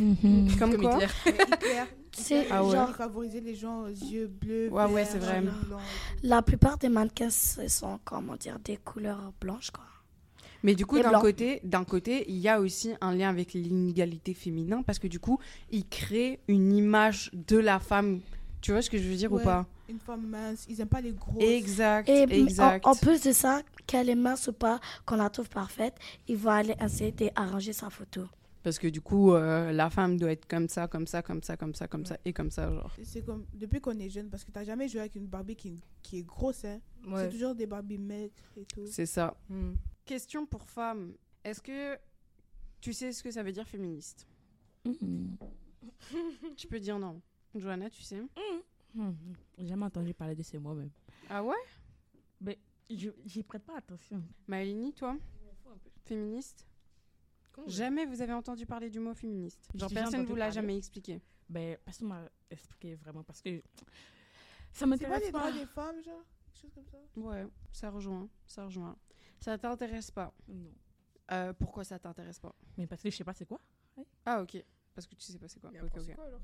[0.59, 0.99] Comme, Comme quoi?
[2.21, 2.73] C'est Ah ouais.
[2.77, 4.69] genre, il favorisait les gens aux yeux bleus.
[4.71, 5.43] Ouais, ouais, c'est vrai.
[6.23, 9.85] la plupart des mannequins, ce sont, comment dire, des couleurs blanches, quoi.
[10.63, 14.35] Mais du coup, d'un côté, d'un côté, il y a aussi un lien avec l'inégalité
[14.35, 15.39] féminin parce que du coup,
[15.71, 18.21] ils créent une image de la femme.
[18.61, 19.67] Tu vois ce que je veux dire ou pas?
[19.89, 21.43] Une femme mince, ils aiment pas les grosses.
[21.43, 22.87] Exact, Et exact.
[22.87, 25.95] en, en plus de ça, qu'elle est mince ou pas, qu'on la trouve parfaite,
[26.29, 28.23] ils vont aller essayer d'arranger sa photo.
[28.63, 31.57] Parce que du coup, euh, la femme doit être comme ça, comme ça, comme ça,
[31.57, 32.95] comme ça, comme ça et comme ça, genre.
[33.03, 35.81] C'est comme depuis qu'on est jeune, parce que t'as jamais joué avec une Barbie qui,
[36.03, 36.81] qui est grosse, hein.
[37.07, 37.25] Ouais.
[37.25, 38.87] C'est toujours des Barbies maigres et tout.
[38.87, 39.35] C'est ça.
[39.49, 39.75] Hmm.
[40.05, 41.15] Question pour femmes.
[41.43, 41.99] Est-ce que
[42.81, 44.27] tu sais ce que ça veut dire féministe?
[44.85, 45.37] Mhm.
[46.57, 47.21] Tu peux dire non.
[47.55, 48.21] Johanna, tu sais?
[48.95, 49.15] Mhm.
[49.59, 50.91] J'ai jamais entendu parler de ces mots même.
[51.29, 51.55] Ah ouais?
[52.41, 52.59] Mais
[52.91, 54.23] je j'y prête pas attention.
[54.47, 55.17] Maëlini, toi?
[56.05, 56.67] Féministe?
[57.67, 59.69] Jamais vous avez entendu parler du mot féministe.
[59.75, 61.21] Genre personne entendu vous l'a jamais expliqué.
[61.49, 63.65] Ben, personne m'a expliqué vraiment parce que ça
[64.73, 65.39] C'est pas m'intéresse les pas.
[65.51, 66.23] droits des femmes, genre?
[66.53, 66.99] Quelque chose comme ça?
[67.17, 68.97] Ouais, ça rejoint, ça rejoint.
[69.41, 70.73] Ça t'intéresse pas Non.
[71.33, 72.55] Euh, Pourquoi ça t'intéresse pas?
[72.77, 73.61] Mais parce que je sais pas c'est quoi.
[74.25, 74.63] Ah ok,
[74.95, 75.71] parce que tu sais pas c'est quoi.
[75.73, 76.41] Mais Ok, quoi, alors?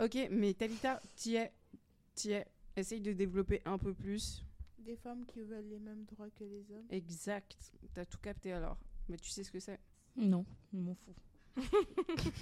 [0.00, 1.52] Ok, mais Talita, t'y es,
[2.14, 2.46] t'y es.
[2.76, 4.44] Essaye de développer un peu plus.
[4.78, 6.86] Des femmes qui veulent les mêmes droits que les hommes.
[6.90, 7.56] Exact.
[7.92, 8.78] T'as tout capté alors.
[9.08, 9.78] Mais tu sais ce que c'est?
[10.16, 11.14] Non, je m'en fous.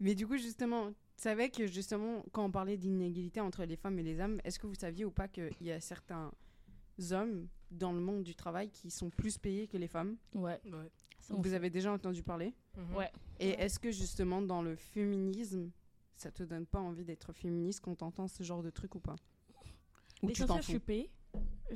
[0.00, 3.98] Mais du coup, justement, tu savais que justement, quand on parlait d'inégalité entre les femmes
[3.98, 6.32] et les hommes, est-ce que vous saviez ou pas qu'il y a certains
[7.10, 10.16] hommes dans le monde du travail qui sont plus payés que les femmes?
[10.34, 10.60] Ouais.
[10.66, 10.90] Ouais.
[11.30, 11.54] Vous fait.
[11.54, 12.52] avez déjà entendu parler?
[12.76, 12.96] Mhm.
[12.96, 13.10] Ouais.
[13.40, 15.70] Et est-ce que justement, dans le féminisme,
[16.16, 19.16] ça te donne pas envie d'être féministe quand t'entends ce genre de truc ou pas?
[20.22, 21.10] Ou tu L'essentiel, t'en je fous suis payée.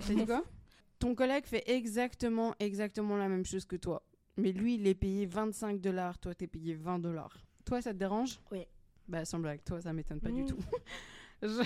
[0.07, 0.45] T'as dit quoi?
[0.99, 4.03] Ton collègue fait exactement, exactement la même chose que toi.
[4.37, 7.37] Mais lui, il est payé 25 dollars, toi, t'es payé 20 dollars.
[7.65, 8.39] Toi, ça te dérange?
[8.51, 8.65] Oui.
[9.07, 10.47] Bah, sans blague, toi, ça m'étonne pas du Mm.
[10.47, 10.59] tout.
[11.43, 11.63] Je-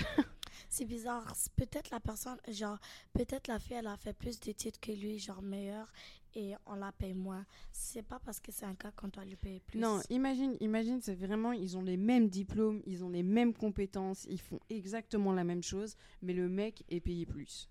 [0.69, 1.33] C'est bizarre.
[1.55, 2.77] Peut-être la personne, genre,
[3.13, 5.91] peut-être la fille, elle a fait plus d'études que lui, genre meilleure,
[6.35, 7.45] et on la paye moins.
[7.71, 9.79] C'est pas parce que c'est un cas qu'on doit lui payer plus.
[9.79, 14.25] Non, imagine, imagine, c'est vraiment, ils ont les mêmes diplômes, ils ont les mêmes compétences,
[14.29, 17.67] ils font exactement la même chose, mais le mec est payé plus.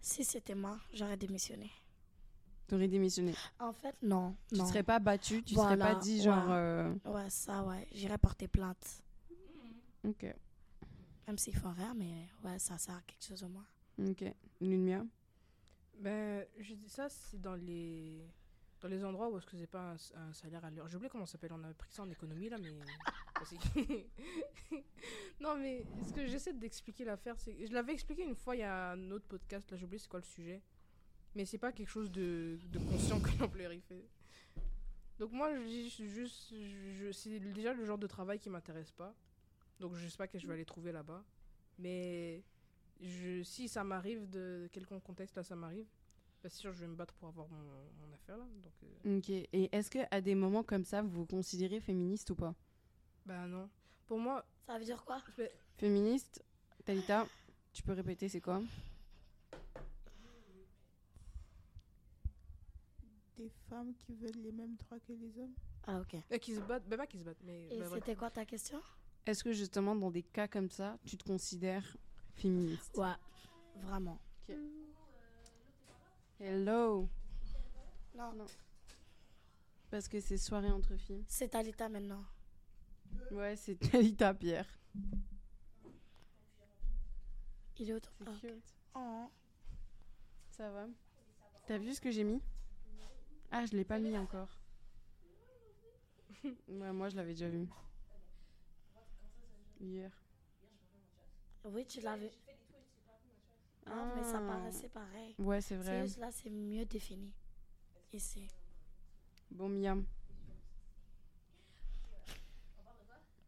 [0.00, 1.70] Si c'était moi, j'aurais démissionné.
[2.66, 3.34] T'aurais démissionné.
[3.58, 4.36] En fait, non.
[4.48, 4.66] Tu non.
[4.66, 6.46] serais pas battu, tu Voilà, serais pas dit genre.
[6.46, 6.52] ouais.
[6.54, 7.86] euh, Ouais, ça, ouais.
[7.92, 9.02] J'irais porter plainte.
[10.04, 10.24] Ok,
[11.26, 13.66] Même s'ils font rien, mais ouais, ça sert à quelque chose au moins.
[13.98, 14.24] ok.
[14.62, 15.04] Lumière.
[15.98, 18.24] Ben, je dis ça, c'est dans les
[18.80, 19.96] dans les endroits où est-ce que c'est pas un,
[20.28, 20.88] un salaire à l'heure.
[20.88, 21.52] J'ai oublié comment ça s'appelle.
[21.52, 22.70] On a pris ça en économie là, mais
[25.40, 28.62] Non, mais ce que j'essaie d'expliquer l'affaire, c'est je l'avais expliqué une fois il y
[28.62, 29.70] a un autre podcast.
[29.70, 30.60] Là, j'ai oublié c'est quoi le sujet,
[31.34, 34.04] mais c'est pas quelque chose de, de conscient que l'employeur il fait.
[35.18, 39.14] Donc moi, je c'est déjà le genre de travail qui m'intéresse pas.
[39.78, 41.24] Donc je sais pas que je vais aller trouver là-bas,
[41.78, 42.42] mais
[43.00, 45.86] je, si ça m'arrive de quelconque contexte, là ça m'arrive,
[46.42, 48.44] bah, c'est sûr je vais me battre pour avoir mon, mon affaire là.
[48.62, 48.72] Donc,
[49.06, 49.30] euh, Ok.
[49.30, 52.54] Et est-ce que à des moments comme ça, vous vous considérez féministe ou pas?
[53.30, 53.70] Bah non.
[54.08, 55.22] Pour moi, Ça veut dire quoi
[55.76, 56.42] Féministe,
[56.84, 57.28] Talita,
[57.72, 58.60] tu peux répéter, c'est quoi
[63.36, 65.54] Des femmes qui veulent les mêmes droits que les hommes.
[65.86, 66.16] Ah, ok.
[66.32, 67.68] euh, qui se battent, bah pas qui se battent, mais.
[67.70, 68.82] Et bah, c'était quoi ta question
[69.24, 71.96] Est-ce que justement, dans des cas comme ça, tu te considères
[72.34, 73.14] féministe Ouais,
[73.76, 74.18] vraiment.
[76.40, 77.08] Hello
[78.16, 78.32] Non,
[79.88, 81.24] Parce que c'est soirée entre filles.
[81.28, 82.24] c'est Talita maintenant.
[83.30, 84.66] Ouais, c'est Talita Pierre.
[87.78, 88.32] Il est au C'est ah.
[88.40, 88.74] cute.
[88.94, 89.30] Oh.
[90.50, 90.86] Ça va
[91.66, 92.42] T'as vu ce que j'ai mis?
[93.50, 94.60] Ah, je l'ai pas mis encore.
[96.44, 97.66] ouais, moi, je l'avais déjà vu.
[99.80, 100.10] Hier.
[101.64, 102.30] Oui, tu l'avais.
[103.86, 104.46] Ah, mais ça Ah.
[104.46, 105.34] paraissait pareil.
[105.38, 106.02] Ouais, c'est vrai.
[106.02, 107.32] juste là, c'est mieux défini.
[108.12, 108.46] Ici.
[109.50, 110.04] Bon, Miam.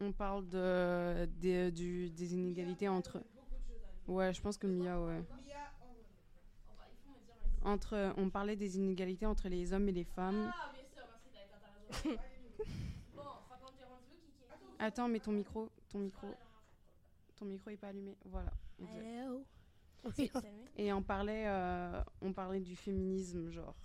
[0.03, 3.23] On parle de, des, du, des inégalités entre.
[4.09, 5.23] Ouais, je pense que Mia, ouais.
[7.65, 10.53] Entre, on parlait des inégalités entre les hommes et les femmes.
[14.81, 16.27] Attends, mais ton micro, ton micro,
[17.37, 18.17] ton micro est pas allumé.
[18.25, 18.53] Voilà.
[18.81, 19.45] Hello.
[20.77, 23.77] Et on parlait, euh, on parlait du féminisme, genre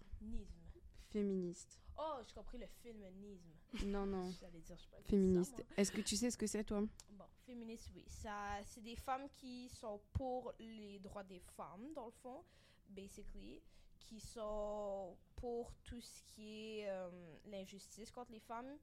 [1.12, 1.80] féministe.
[2.00, 3.86] Oh, j'ai compris le film Nisme.
[3.86, 5.02] Non, non, J'allais dire, je sais pas.
[5.04, 5.64] féministe.
[5.76, 6.84] Est-ce que tu sais ce que c'est, toi?
[7.12, 8.06] Bon, féministe, oui.
[8.08, 12.44] Ça, c'est des femmes qui sont pour les droits des femmes, dans le fond,
[12.90, 13.62] basically.
[14.00, 17.10] Qui sont pour tout ce qui est euh,
[17.48, 18.78] l'injustice contre les femmes.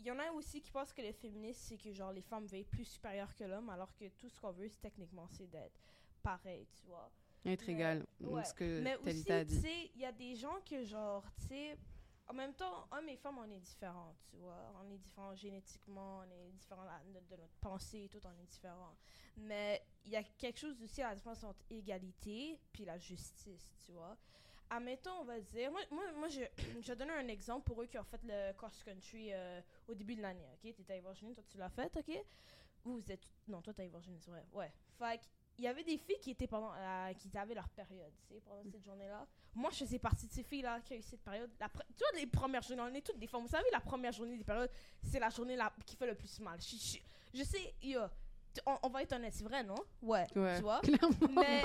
[0.00, 2.46] Il y en a aussi qui pensent que les féministes, c'est que genre les femmes
[2.46, 5.80] veulent être plus supérieures que l'homme, alors que tout ce qu'on veut, techniquement, c'est d'être
[6.22, 7.10] pareil, tu vois.
[7.44, 8.06] Être égal.
[8.20, 8.44] Donc, ouais.
[8.44, 9.90] ce que Mais aussi, a dit.
[9.94, 11.78] il y a des gens que, genre, tu sais,
[12.28, 14.72] en même temps, hommes et femmes, on est différents, tu vois.
[14.80, 18.96] On est différents génétiquement, on est différents de, notre pensée et tout, on est différents.
[19.36, 23.76] Mais il y a quelque chose aussi à la différence entre égalité puis la justice,
[23.84, 24.16] tu vois.
[24.68, 26.40] Admettons, on va dire, moi, moi, moi je,
[26.80, 30.16] je vais donner un exemple pour eux qui ont fait le cross-country euh, au début
[30.16, 30.74] de l'année, ok?
[30.74, 32.24] T'étais à Virginie, toi tu l'as fait, ok?
[32.82, 33.22] Vous, vous êtes.
[33.46, 34.44] Non, toi, t'as Virginie, c'est vrai.
[34.52, 34.72] Ouais.
[34.98, 35.20] Fait
[35.58, 38.40] il y avait des filles qui étaient pendant la- qui avaient leur période, tu sais,
[38.40, 39.26] pendant cette journée-là.
[39.54, 41.50] Moi, je faisais partie de ces filles-là qui ont eu cette période.
[41.58, 43.42] La pre- tu vois, les premières journées, on est toutes des femmes.
[43.42, 44.70] Vous savez, la première journée des périodes,
[45.02, 46.60] c'est la journée là qui fait le plus mal.
[46.60, 46.98] Je, je-
[47.38, 48.00] je sais, yo,
[48.52, 49.76] t- on, on va être honnête, c'est vrai, non?
[50.02, 50.26] Ouais.
[50.36, 50.56] Ouais.
[50.56, 50.80] Tu vois?
[50.82, 51.40] Clairement.
[51.40, 51.62] Mais.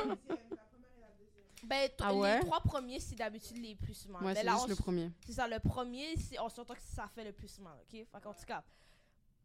[1.63, 2.39] Ben, t- Ah ouais?
[2.39, 4.23] les trois premiers, c'est d'habitude les plus mal.
[4.23, 5.11] Ouais, Mais c'est là, juste on le premier.
[5.25, 7.91] c'est ça, le premier, c'est, on s'entend que ça fait le plus mal, ok?
[7.91, 8.63] Fait qu'en tout cas.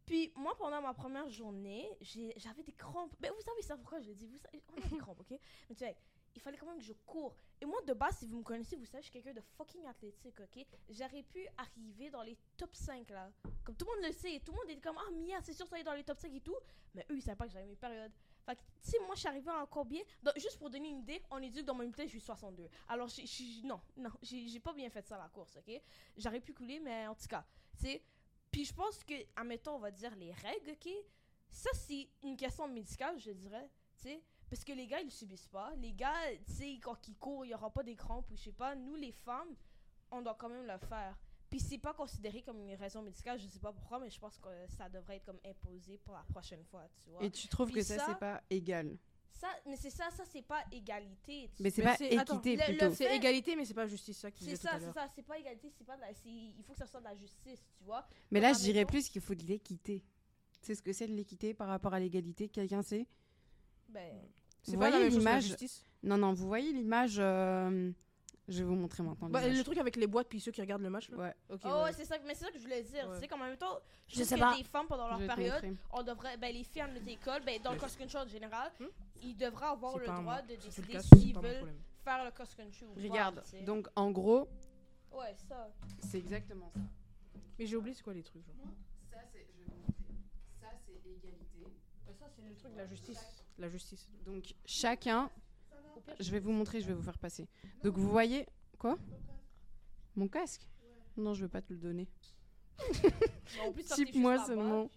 [0.07, 3.15] Puis, moi, pendant ma première journée, j'avais des crampes.
[3.21, 4.27] Mais vous savez ça pourquoi je le dis?
[4.27, 5.31] Vous savez, on a des crampes, ok?
[5.69, 5.97] Mais tu sais,
[6.35, 7.35] il fallait quand même que je cours.
[7.61, 9.85] Et moi, de base, si vous me connaissez, vous savez, je suis quelqu'un de fucking
[9.87, 10.65] athlétique, ok?
[10.91, 13.31] J'aurais pu arriver dans les top 5, là.
[13.65, 14.41] Comme tout le monde le sait.
[14.45, 16.33] Tout le monde était comme, ah, Mia, c'est sûr, ça être dans les top 5
[16.33, 16.57] et tout.
[16.95, 18.13] Mais eux, ils savaient pas que j'avais mes périodes.
[18.45, 21.01] Fait que, tu sais, moi, je suis arrivée en combien Donc, Juste pour donner une
[21.01, 22.69] idée, on est dit que dans mon unité, je suis 62.
[22.87, 25.81] Alors, j'ai- non, non, j'ai pas bien fait ça la course, ok?
[26.17, 27.45] J'aurais pu couler, mais en tout cas,
[27.77, 28.03] tu sais.
[28.57, 30.89] Puis je pense que, admettons, on va dire les règles, ok?
[31.51, 34.23] Ça, c'est une question médicale, je dirais, tu sais.
[34.49, 35.75] Parce que les gars, ils le subissent pas.
[35.77, 36.15] Les gars,
[36.47, 38.75] tu sais, quand ils courent, il y aura pas des crampes ou je sais pas.
[38.75, 39.55] Nous, les femmes,
[40.11, 41.19] on doit quand même le faire.
[41.51, 44.39] Puis c'est pas considéré comme une raison médicale, je sais pas pourquoi, mais je pense
[44.39, 47.23] que ça devrait être comme imposé pour la prochaine fois, tu vois.
[47.25, 48.97] Et tu trouves Puis que ça, ça- c'est pas égal?
[49.33, 51.51] Ça, mais c'est ça, ça c'est pas égalité.
[51.55, 52.89] tu Mais c'est pas c'est- attends, équité plutôt.
[52.91, 55.39] fait- C'est égalité, mais c'est pas justice, ça tu C'est ça, c'est ça, c'est pas
[55.39, 58.07] égalité, c'est pas c'est- il faut que ça soit de la justice, tu vois.
[58.31, 60.03] Mais là, je dirais plus qu'il faut de l'équité.
[60.63, 63.07] Tu sais ce que c'est de l'équité par rapport à l'égalité Quelqu'un sait?
[63.89, 64.15] Ben,
[64.63, 65.85] C'est Vous pas la voyez même chose que la l'image justice?
[66.03, 67.17] Non, non, vous voyez l'image.
[67.21, 67.93] euh,
[68.49, 69.29] Je vais vous montrer maintenant.
[69.29, 71.09] Bah, le truc avec les boîtes puis ceux qui regardent le match.
[71.11, 71.17] Là.
[71.19, 71.61] Ouais, Ok.
[71.65, 71.93] oh, ouais.
[71.93, 73.09] c'est ça, mais c'est ça que je voulais dire.
[73.09, 73.15] Ouais.
[73.17, 74.55] Tu sais, qu'en même temps, je, Je sais que pas.
[74.57, 77.77] les femmes pendant leur période, on devrait, ben les filles en école, ben dans le
[77.79, 78.85] cross country en général, Hmm?
[79.23, 80.43] Ils devraient avoir le droit moi.
[80.43, 81.73] de décider s'ils veulent
[82.05, 83.01] faire le cross country ou pas.
[83.01, 83.63] Regarde, tu sais.
[83.63, 84.49] donc en gros,
[85.13, 85.71] Ouais, ça.
[86.01, 86.81] c'est exactement ça.
[87.59, 88.45] Mais j'ai oublié c'est quoi les trucs.
[88.45, 88.55] Genre.
[89.11, 89.47] Ça, c'est.
[89.49, 90.05] Je vais vous montrer.
[90.61, 91.65] Ça, c'est égalité.
[92.19, 93.45] ça, c'est le truc de la justice.
[93.59, 94.09] La justice.
[94.25, 95.31] Donc chacun.
[96.21, 97.49] Je vais vous montrer, je vais vous faire passer.
[97.83, 98.47] Donc vous voyez.
[98.79, 98.99] Quoi?
[100.15, 100.69] Mon casque
[101.17, 102.09] Non, je vais pas te le donner.
[103.65, 104.91] en plus, ça, type moi seulement.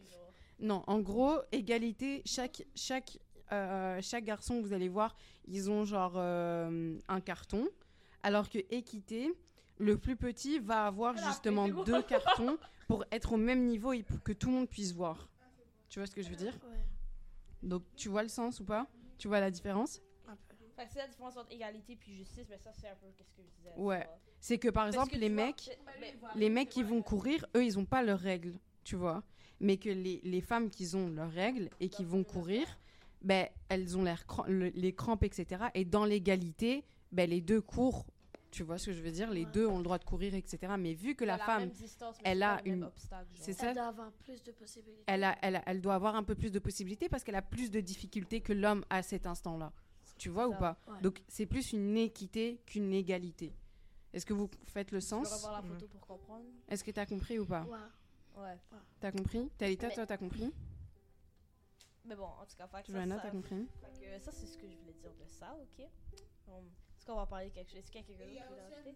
[0.59, 3.17] Non, en gros, égalité, chaque, chaque,
[3.51, 5.15] euh, chaque garçon, vous allez voir,
[5.47, 7.67] ils ont genre euh, un carton.
[8.23, 9.31] Alors que équité,
[9.77, 12.57] le plus petit va avoir justement deux cartons
[12.87, 15.29] pour être au même niveau et pour que tout le monde puisse voir.
[15.89, 16.53] Tu vois ce que je veux dire?
[16.69, 16.77] Ouais,
[17.63, 18.87] Donc tu vois le sens ou pas?
[19.17, 20.01] Tu vois la différence?
[20.27, 20.55] Un peu.
[20.75, 23.33] Fait que c'est la différence entre égalité puis justice, mais ça, c'est un peu qu'est-ce
[23.33, 23.73] que je disais.
[23.75, 24.07] Ouais.
[24.39, 27.63] C'est que par Parce exemple, que les mecs, mais- les mecs qui vont courir, eux,
[27.65, 29.23] ils ont pas leurs règles, tu vois.
[29.59, 32.65] Mais que les, les femmes qui ont leurs règles et qui vont courir,
[33.21, 35.65] ben, elles ont l'air cram- le- les crampes, etc.
[35.73, 38.05] Et dans l'égalité, ben, les deux courent,
[38.51, 39.29] tu vois ce que je veux dire?
[39.29, 39.51] Les Ouais.
[39.51, 40.73] deux ont le droit de courir, etc.
[40.79, 42.89] Mais vu que elle la femme, distance, elle a une-
[43.35, 43.67] c'est ça?
[43.69, 45.03] Elle doit avoir plus de possibilités.
[45.07, 47.41] elle, a, elle, a- elle doit avoir un peu plus de possibilités parce qu'elle a
[47.43, 49.71] plus de difficultés que l'homme à cet instant-là.
[50.17, 50.77] Tu vois ou pas?
[50.87, 50.99] Ouais.
[51.01, 53.53] Donc c'est plus une équité qu'une égalité.
[54.13, 55.47] Est-ce que vous faites le sens?
[56.67, 57.63] Est-ce que tu as compris ou pas?
[57.63, 58.41] Ouais.
[58.43, 58.57] Ouais.
[58.99, 59.49] T'as compris?
[59.57, 60.51] Talita, Mais- toi, t'as compris?
[62.09, 64.31] Mais bon, en tout cas, fait que ça, Joanna, ça, t'as compris fait que ça,
[64.31, 65.85] c'est ce que je voulais dire de ça, ok?
[66.47, 66.65] Um,
[66.97, 67.77] Est-ce qu'on va parler de quelque chose?
[67.79, 68.95] Est-ce qu'il y a quelqu'un Et il y d'autre a qui veut rajouter.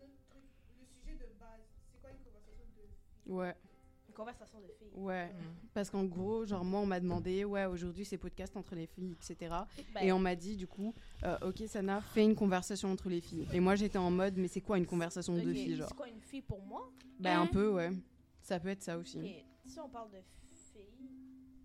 [0.80, 3.56] Le sujet de base, c'est quoi une conversation de Ouais,
[4.10, 4.90] Une conversation de filles.
[4.96, 5.28] ouais.
[5.32, 5.56] Mhm.
[5.76, 9.12] Parce qu'en gros, genre, moi, on m'a demandé, ouais, aujourd'hui, c'est podcast entre les filles,
[9.12, 9.56] etc.
[9.94, 10.92] Ben, Et on m'a dit, du coup,
[11.24, 13.48] euh, ok, Sana, fais une conversation entre les filles.
[13.54, 15.88] Et moi, j'étais en mode, mais c'est quoi une conversation de filles, genre?
[15.90, 16.92] C'est quoi une fille pour moi?
[17.20, 17.92] Ben, un Hein peu, ouais.
[18.42, 19.20] Ça peut être ça aussi.
[19.20, 20.43] Ok, si on parle de filles,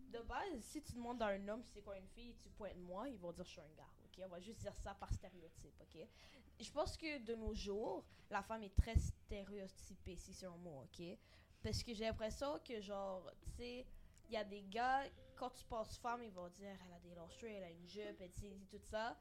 [0.09, 3.09] de base, si tu demandes à un homme c'est quoi une fille, tu pointes moi,
[3.09, 4.23] ils vont dire je suis un gars, ok?
[4.25, 6.07] On va juste dire ça par stéréotype, ok?
[6.61, 10.83] Je pense que de nos jours, la femme est très stéréotypée, si c'est un mot,
[10.85, 11.16] ok?
[11.62, 13.87] Parce que j'ai l'impression que, genre, tu sais,
[14.29, 15.05] il y a des gars,
[15.37, 17.87] quand tu penses femme, ils vont dire elle a des longs cheveux, elle a une
[17.87, 18.31] jupe, et
[18.71, 19.16] tout ça.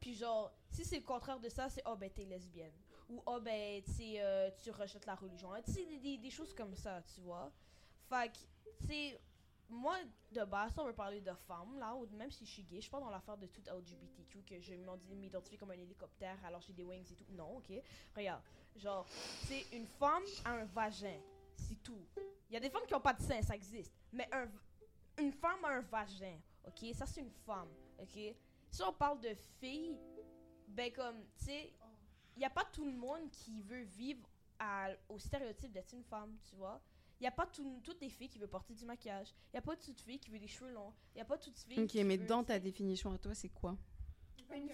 [0.00, 2.72] Puis, genre, si c'est le contraire de ça, c'est oh ben t'es lesbienne.
[3.08, 5.50] Ou oh ben euh, tu rejettes la religion.
[5.64, 7.52] Tu sais, des, des- des choses comme ça, tu vois?
[8.08, 8.38] Fait que,
[8.80, 9.20] tu sais,
[9.68, 9.96] moi,
[10.32, 12.82] de base, on veut parler de femmes, là, ou même si je suis gay, je
[12.82, 14.74] suis pas dans l'affaire de tout LGBTQ, que je
[15.14, 17.24] m'identifie comme un hélicoptère, alors j'ai des wings et tout.
[17.30, 17.72] Non, ok.
[18.14, 18.42] Regarde,
[18.76, 21.20] genre, c'est une femme a un vagin,
[21.54, 22.06] c'est tout.
[22.48, 23.92] Il y a des femmes qui ont pas de sein, ça existe.
[24.12, 24.48] Mais un,
[25.18, 26.94] une femme a un vagin, ok?
[26.94, 28.34] Ça, c'est une femme, ok?
[28.70, 29.98] Si on parle de filles,
[30.68, 31.72] ben comme, tu sais,
[32.36, 34.28] il n'y a pas tout le monde qui veut vivre
[35.08, 36.80] au stéréotype d'être une femme, tu vois?
[37.18, 39.28] Il n'y a pas tout- toutes les filles qui veulent porter du maquillage.
[39.52, 40.92] Il n'y a pas toutes les filles qui veulent des cheveux longs.
[41.14, 43.18] Il n'y a pas toutes les filles Ok, qui mais veulent- dans ta définition à
[43.18, 43.76] toi, c'est quoi?
[44.54, 44.68] Une-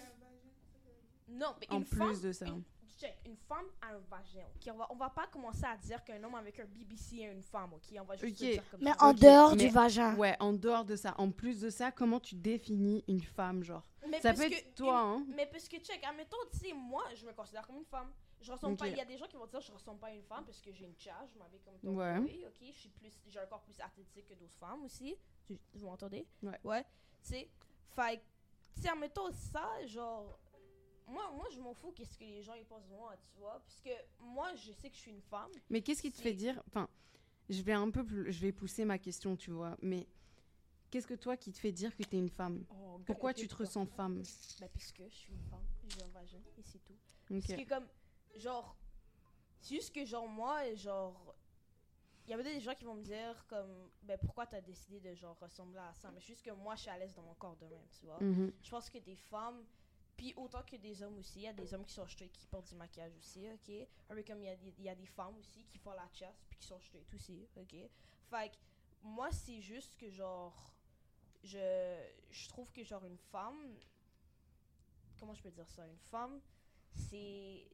[1.28, 2.46] Non, mais En une plus femme, de ça.
[2.46, 2.62] Une,
[2.98, 4.70] check, une femme a un vagin, ok?
[4.74, 7.42] On va, on va pas commencer à dire qu'un homme avec un BBC est une
[7.42, 7.82] femme, ok?
[7.98, 8.40] On va juste Ok.
[8.40, 9.04] le dire comme Mais ça.
[9.06, 10.16] en Ok, dehors mais- du vagin.
[10.16, 13.84] Ouais, en dehors de ça, en plus de ça, comment tu définis une femme, genre?
[14.08, 16.58] Mais Ça parce peut que être toi, une- hein Mais parce que, check, admettons, tu
[16.58, 18.12] sais, moi, je me considère comme une femme.
[18.42, 18.78] Je ressemble Ok.
[18.80, 18.88] pas.
[18.88, 20.60] Il y a des gens qui vont dire je ressemble pas à une femme parce
[20.60, 22.18] que j'ai une charge, je m'habille comme ton Ouais.
[22.18, 22.56] ok?
[22.60, 25.16] Je suis plus, j'ai un corps plus athlétique que d'autres femmes aussi.
[25.46, 26.26] Tu- Vous m'entendez?
[26.42, 26.58] Ouais.
[26.64, 26.82] Ouais.
[27.22, 27.48] Tu sais,
[27.94, 28.22] fait que,
[28.74, 30.38] tu sais, admettons ça, genre.
[31.06, 33.60] Moi, moi je m'en fous qu'est-ce que les gens ils pensent de moi, tu vois.
[33.60, 35.50] Parce que moi, je sais que je suis une femme.
[35.70, 36.88] Mais qu'est-ce qui te fait dire Enfin,
[37.48, 39.76] je vais un peu plus, je vais pousser ma question, tu vois.
[39.82, 40.06] Mais
[40.90, 42.64] qu'est-ce que toi qui te fait dire que t'es une femme?
[43.04, 44.22] Pourquoi tu te ressens femme?
[44.60, 46.96] Ben, puisque je suis une femme, j'ai un vagin et c'est tout.
[47.28, 47.86] Parce que comme,
[48.36, 48.76] genre,
[49.60, 51.34] c'est juste que genre moi, genre,
[52.26, 55.14] il y avait des gens qui vont me dire comme, ben pourquoi t'as décidé de
[55.14, 57.34] genre ressembler à ça, mais c'est juste que moi je suis à l'aise dans mon
[57.34, 58.22] corps de même, tu vois?
[58.22, 58.52] Mhm.
[58.62, 59.64] Je pense que des femmes,
[60.16, 62.46] puis autant que des hommes aussi, il y a des hommes qui sont straight qui
[62.46, 63.88] portent du maquillage aussi, ok?
[64.08, 66.58] Peu comme il y, a y a des femmes aussi qui font la chasse puis
[66.58, 67.74] qui sont straight aussi, ok?
[68.30, 68.56] Fait que
[69.02, 70.74] moi c'est juste que genre,
[71.42, 73.76] je, je trouve que genre une femme,
[75.18, 76.40] comment je peux dire ça, une femme,
[76.94, 77.68] c'est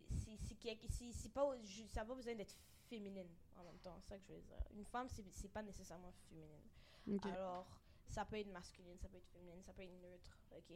[1.33, 1.55] pas
[1.89, 2.57] ça n'a pas besoin d'être
[2.89, 4.63] féminine en même temps, c'est ça que je veux dire.
[4.75, 6.69] Une femme c'est pas nécessairement féminine.
[7.11, 7.27] Ok.
[7.27, 7.67] Alors,
[8.07, 10.75] ça peut être masculine, ça peut être féminine, ça peut être neutre, ok?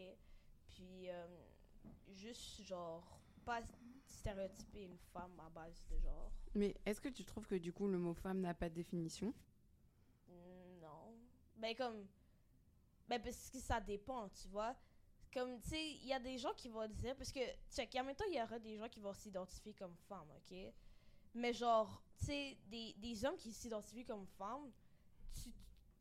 [0.68, 1.26] Puis, euh,
[2.12, 3.62] juste genre, pas
[4.06, 6.32] stéréotyper une femme à base de genre.
[6.54, 9.34] Mais est-ce que tu trouves que du coup le mot femme n'a pas de définition?
[10.80, 11.14] Non.
[11.56, 12.06] Ben, comme.
[13.08, 14.76] Ben, parce que ça dépend, tu vois?
[15.32, 17.16] Comme, tu sais, il y a des gens qui vont dire.
[17.16, 17.40] Parce que,
[17.70, 20.56] check, en même temps, il y aura des gens qui vont s'identifier comme femmes, ok?
[21.34, 24.70] Mais, genre, tu sais, des, des hommes qui s'identifient comme femmes,
[25.42, 25.50] tu,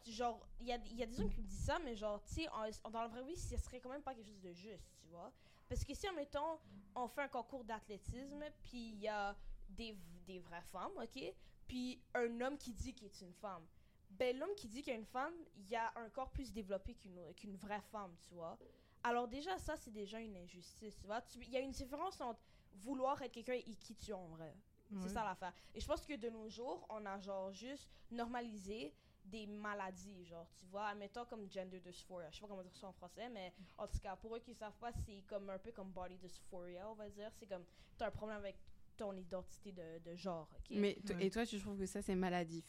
[0.04, 2.22] tu- genre, il y a, y a des hommes qui me disent ça, mais, genre,
[2.24, 2.48] tu sais,
[2.92, 5.32] dans la vraie vie, ce serait quand même pas quelque chose de juste, tu vois?
[5.70, 6.60] Parce que si, en mettons,
[6.96, 9.36] on fait un concours d'athlétisme, puis il y a
[9.70, 11.34] des, des vraies femmes, ok?
[11.68, 13.66] Puis un homme qui dit qu'il est une femme
[14.12, 16.96] ben l'homme qui dit qu'il a une femme, il y a un corps plus développé
[16.96, 18.60] qu'une vraie femme, tu vois?
[19.04, 21.22] Alors déjà, ça, c'est déjà une injustice, tu vois.
[21.22, 22.40] Tu- Il y a une différence entre
[22.74, 24.56] vouloir être quelqu'un et qui tu es en vrai.
[25.02, 25.54] C'est ça l'affaire.
[25.74, 30.48] Et je pense que de nos jours, on a genre juste normalisé des maladies, genre,
[30.60, 32.30] tu vois, admettons comme gender dysphoria.
[32.30, 34.54] Je sais pas comment dire ça en français, mais en tout cas, pour eux qui
[34.54, 37.32] savent pas, c'est comme un peu comme body dysphoria, on va dire.
[37.40, 37.64] C'est comme,
[37.98, 38.58] t'as un problème avec
[38.98, 40.50] ton identité de, de genre?
[40.70, 41.26] Mais Ouais.
[41.26, 42.66] et toi, tu trouves que ça c'est maladif?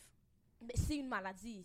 [0.74, 1.64] C'est une maladie.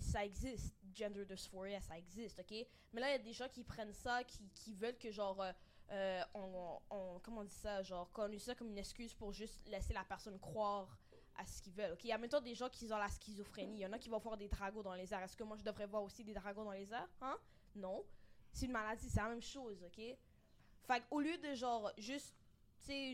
[0.00, 0.74] Ça existe.
[0.94, 2.66] Gender dysphoria, ça existe, ok?
[2.92, 5.52] Mais là, il y a des gens qui prennent ça, qui, veulent que, genre, euh,
[5.90, 7.82] euh, on, Comment on dit ça?
[7.82, 10.98] Genre, qu'on use ça comme une excuse pour juste laisser la personne croire
[11.36, 12.04] à ce qu'ils veulent, ok?
[12.04, 13.76] Il y a maintenant des gens qui ont la schizophrénie.
[13.76, 15.22] Il y en a qui vont voir des dragons dans les airs.
[15.22, 17.08] Est-ce que moi, je devrais voir aussi des dragons dans les airs?
[17.22, 17.38] Hein?
[17.74, 18.04] Non.
[18.52, 20.02] C'est une maladie, c'est la même chose, ok?
[20.84, 22.34] Fait au lieu de, genre, juste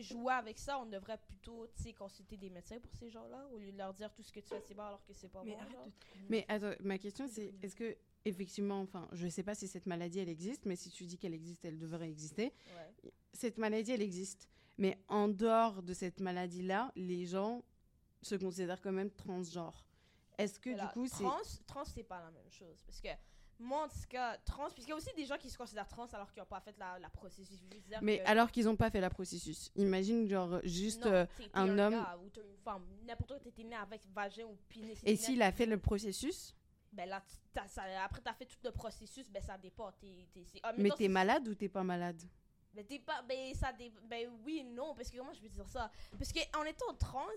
[0.01, 3.57] jouer avec ça, on devrait plutôt, tu sais, consulter des médecins pour ces gens-là, au
[3.57, 5.43] lieu de leur dire tout ce que tu fais, c'est bon alors que c'est pas
[5.43, 5.59] Mais bon.
[5.59, 5.93] arrête
[6.29, 10.19] Mais attends, ma question c'est est-ce que effectivement, enfin, je sais pas si cette maladie
[10.19, 12.53] elle existe, mais si tu dis qu'elle existe, elle devrait exister.
[12.75, 13.11] Ouais.
[13.33, 17.63] Cette maladie elle existe, mais en dehors de cette maladie-là, les gens
[18.21, 19.85] se considèrent quand même transgenres.
[20.37, 22.77] Est-ce que du coup c'est trans, trans, c'est pas la même chose.
[22.85, 23.09] Parce que
[23.59, 26.05] moi, en tout cas, trans, puisqu'il y a aussi des gens qui se considèrent trans
[26.07, 27.59] alors qu'ils n'ont pas fait la, la processus.
[28.01, 29.69] Mais que- alors qu'ils n'ont pas fait la processus.
[29.75, 32.85] Imagine genre juste Non, euh, t'es- t'es un homme- gars ou t'es une femme.
[33.05, 34.97] N'importe quoi, t'étais né avec vagin ou pénis.
[35.03, 36.55] et s'il a fait le processus,
[36.91, 39.91] Ben là, tu- t'as- ça- après t'as fait tout le processus, ben ça dépend.
[39.99, 42.19] T'es, t'es, c'est- mais t'es c'est- malade ou t'es pas malade?
[42.73, 45.67] Ben, t'es pas, ben, ça dé- ben oui, non, parce que comment je peux dire
[45.67, 45.91] ça?
[46.17, 47.27] Parce que en étant trans,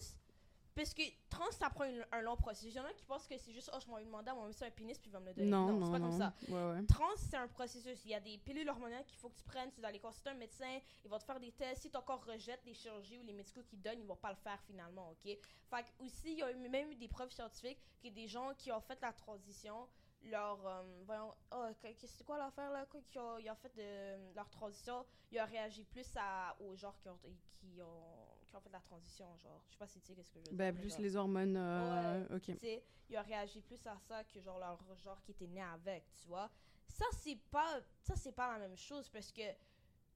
[0.74, 2.72] Parce que trans, ça prend une- un long processus.
[2.72, 4.34] Il y en a qui pensent que c'est juste, oh, je m'en vais demander à
[4.34, 5.50] mon médecin un pénis, puis il va me le donner.
[5.50, 6.08] Non, c'est non, pas non.
[6.10, 6.32] comme ça.
[6.48, 6.86] Ouais, ouais.
[6.86, 8.04] Trans, c'est un processus.
[8.04, 9.70] Il y a des pilules hormonales qu'il faut que tu prennes.
[9.72, 10.78] Tu dois aller consulter un médecin.
[11.04, 11.82] Il va te faire des tests.
[11.82, 14.36] Si ton corps rejette les chirurgies ou les médicaux qu'il donne, ils vont pas le
[14.36, 15.24] faire finalement, OK?
[15.24, 18.54] Fait que aussi, il y a eu- même eu des preuves scientifiques que des gens
[18.54, 19.86] qui ont fait la transition,
[20.24, 20.66] leur...
[20.66, 21.34] euh, voyons...
[21.54, 22.86] Oh, que- que- c'est quoi l'affaire, là?
[22.86, 26.76] Quoi, qui ont, ils ont fait de leur transition, ils ont réagi plus à, aux
[26.76, 27.18] genres qui ont,
[27.50, 28.21] qui, ont,
[28.52, 29.62] qui ont fait la transition, genre.
[29.66, 30.58] Je sais pas si tu sais qu'est-ce que je veux dire.
[30.58, 31.00] mais plus genre.
[31.00, 31.56] les hormones.
[31.56, 32.42] euh, Ok.
[32.44, 35.62] Tu sais, il a réagi plus à ça que genre leur genre qui était né
[35.62, 36.50] avec, tu vois.
[36.86, 39.40] Ça c'est pas ça c'est pas la même chose parce que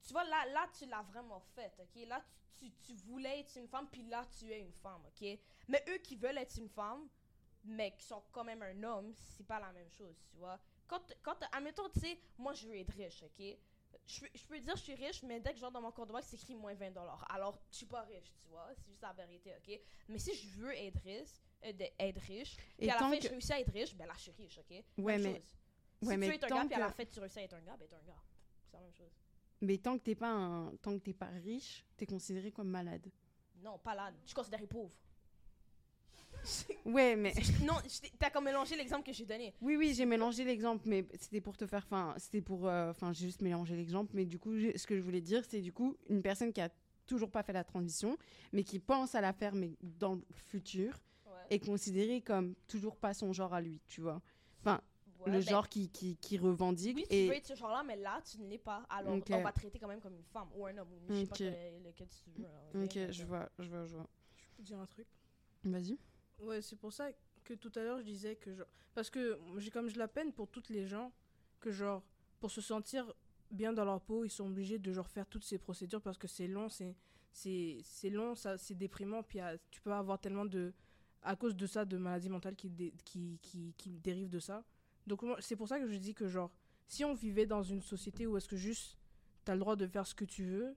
[0.07, 2.07] tu vois là là tu l'as vraiment fait, OK?
[2.07, 2.23] Là
[2.59, 5.39] tu, tu, tu voulais être une femme puis là tu es une femme, OK?
[5.69, 7.09] Mais eux qui veulent être une femme
[7.65, 10.59] mais qui sont quand même un homme, c'est pas la même chose, tu vois.
[10.87, 13.57] Quand quand admettons tu sais, moi je veux être riche, OK?
[14.07, 15.91] Je, peux- je peux dire je suis riche, mais dès que je rentre dans mon
[15.93, 16.97] compte de banque, c'est écrit moins 20
[17.29, 18.69] Alors, je suis pas riche, tu vois.
[18.77, 19.81] C'est juste la vérité, OK?
[20.09, 21.29] Mais si je veux être riche,
[21.65, 24.07] euh, de- être riche, Et à la fin, que- je réussis à être riche, ben
[24.07, 24.71] là, je suis riche, OK?
[24.71, 24.85] Ouais,
[25.19, 25.57] Même mais- chose.
[26.03, 27.39] ouais, si mais tu veux être un gars, puis à la que- fin, tu réussis
[27.39, 28.23] à être un gars, ben t'es un gars.
[28.71, 29.13] C'est la même chose.
[29.63, 30.77] Mais tant que t'es pas un...
[30.77, 33.07] tant que pas riche, t'es considéré comme malade.
[33.57, 34.13] Non, pas là.
[34.23, 34.95] Je suis considéré pauvre.
[36.85, 37.33] Ouais, mais
[37.65, 37.75] non,
[38.19, 39.55] t'as comme mélangé l'exemple que j'ai donné.
[39.61, 43.13] oui, oui, j'ai mélangé l'exemple, mais c'était pour te faire, enfin, c'était pour, euh, enfin,
[43.13, 45.97] j'ai juste mélangé l'exemple, mais du coup, ce que je voulais dire, c'est du coup
[46.09, 46.71] une personne qui a
[47.07, 48.17] toujours pas fait la transition,
[48.53, 51.33] mais qui pense à la faire, mais dans le futur, Ouais.
[51.51, 54.21] est considérée comme toujours pas son genre à lui, tu vois.
[54.61, 54.81] Enfin,
[55.21, 57.83] Ouais, le ben, genre qui, qui, qui revendique Oui, tu et veux être ce genre-là,
[57.85, 58.87] mais là, tu ne l'es pas.
[58.91, 59.31] Alors, Ok.
[59.33, 60.93] on va te traiter quand même comme une femme ou un homme.
[60.93, 61.39] Ou je sais pas Ok.
[61.41, 62.45] que- lequel tu veux.
[62.47, 64.07] hein, ok, Donc, je euh, vois, je vois, je vois.
[64.37, 65.07] Je peux dire un truc?
[65.65, 65.99] Vas-y.
[66.41, 67.09] Ouais, c'est pour ça
[67.45, 68.67] que tout à l'heure je disais que genre.
[68.95, 71.13] Parce que j'ai comme je la peine pour toutes les gens
[71.61, 72.03] que genre,
[72.41, 73.13] pour se sentir
[73.51, 76.27] bien dans leur peau, ils sont obligés de genre faire toutes ces procédures parce que
[76.29, 76.95] c'est long, c'est
[77.33, 79.39] c'est long, ça c'est déprimant, puis
[79.71, 80.73] tu peux avoir tellement de
[81.23, 84.65] à cause de ça de maladies mentales qui dé- qui, qui qui dérivent de ça.
[85.07, 86.51] Donc c'est pour ça que je dis que genre
[86.89, 88.97] si on vivait dans une société où est-ce que juste
[89.45, 90.75] t'as le droit de faire ce que tu veux,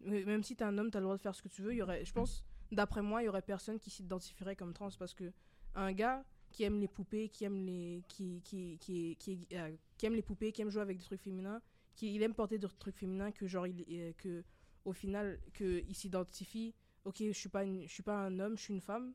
[0.00, 1.78] même si t'es un homme, t'as le droit de faire ce que tu veux, il
[1.78, 5.14] y aurait je pense d'après moi, il y aurait personne qui s'identifierait comme trans parce
[5.14, 5.32] que
[5.74, 10.14] un gars qui aime les poupées, qui aime les qui qui qui qui, euh, aime
[10.14, 11.60] les poupées, qui aime jouer avec des trucs féminins,
[11.94, 14.44] qui il aime porter des trucs féminins que genre euh, que
[14.84, 18.62] au final que il s'identifie, OK, je suis pas je suis pas un homme, je
[18.64, 19.14] suis une femme.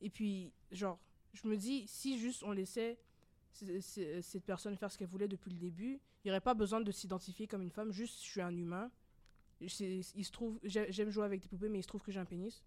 [0.00, 0.98] Et puis genre
[1.32, 2.98] je me dis si juste on laissait
[3.52, 6.92] cette personne faire ce qu'elle voulait depuis le début, il n'y aurait pas besoin de
[6.92, 8.90] s'identifier comme une femme, juste je suis un humain.
[9.60, 12.20] Il se trouve j'ai- j'aime jouer avec des poupées mais il se trouve que j'ai
[12.20, 12.62] un pénis.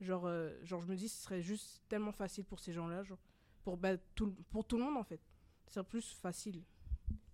[0.00, 3.18] Genre, euh, genre, je me dis, ce serait juste tellement facile pour ces gens-là, genre,
[3.62, 5.20] pour, bah, tout, le- pour tout le monde, en fait.
[5.66, 6.62] Ce serait plus facile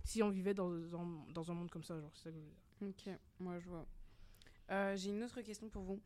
[0.04, 2.40] si on vivait dans, dans, dans un monde comme ça, genre, c'est ça que je
[2.40, 2.56] veux dire.
[3.14, 3.86] Ok, moi je vois.
[4.70, 6.00] Euh, J'ai une autre question pour vous.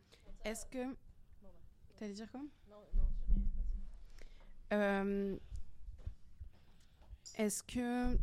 [0.44, 0.96] Est-ce que.
[1.96, 2.40] T'allais dire quoi?
[2.68, 3.09] Non, non.
[4.72, 5.36] Euh,
[7.36, 8.18] Est-ce que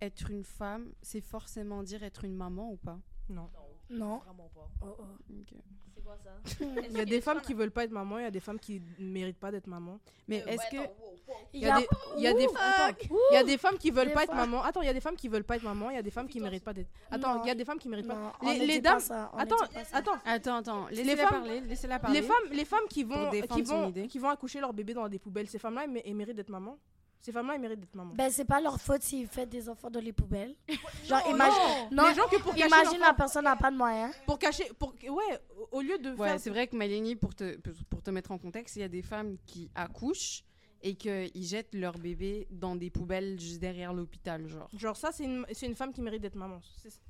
[0.00, 2.98] être une femme, c'est forcément dire être une maman ou pas?
[3.28, 3.50] Non.
[3.52, 3.65] Non.
[3.88, 4.68] Vraiment pas.
[4.82, 5.02] Oh, oh.
[5.40, 5.58] Ok.
[5.94, 6.30] C'est quoi ça?
[6.90, 8.58] Il y a des femmes qui veulent pas être maman, il y a des femmes
[8.60, 9.98] qui ne méritent pas d'être maman.
[10.28, 10.76] Mais Euh, est-ce que.
[11.52, 12.96] Il y a des, il y a des, attends,
[13.32, 14.62] il y a des femmes qui veulent Des pas être maman.
[14.62, 16.10] Attends, il y a des femmes qui veulent pas être maman, il y a des
[16.12, 16.90] femmes qui méritent pas d'être.
[17.10, 17.42] Attends, Non.
[17.44, 18.14] il y a des femmes qui méritent pas.
[18.42, 19.56] Non, Les- dames- pas Attends,
[19.92, 20.12] attends.
[20.24, 22.20] Attends, attends, laissez-la femmes- parler, laissez-la parler.
[22.20, 24.06] Les femmes, les femmes qui vont, qui vont, idée.
[24.06, 26.78] qui vont accoucher leur bébé dans des poubelles, ces femmes-là, elles méritent d'être maman.
[27.20, 28.14] Ces femmes-là, elles méritent d'être maman.
[28.14, 30.54] Ben, c'est pas leur faute s'ils font des enfants dans les poubelles.
[31.04, 31.58] Genre, Non, imagine.
[31.90, 32.02] non.
[32.02, 34.14] Non, Les gens que pour cacher imagine la personne n'a pas de moyens.
[34.26, 35.40] pour cacher, pour, ouais,
[35.72, 36.40] au- lieu de Ouais, faire.
[36.40, 37.56] c'est vrai que Malini, pour te,
[37.90, 40.44] pour te mettre en contexte, il y a des femmes qui accouchent
[40.82, 44.68] et qu'ils jettent leur bébé dans des poubelles juste derrière l'hôpital, genre.
[44.76, 46.60] Genre, ça, c'est une, c'est une femme qui mérite d'être maman.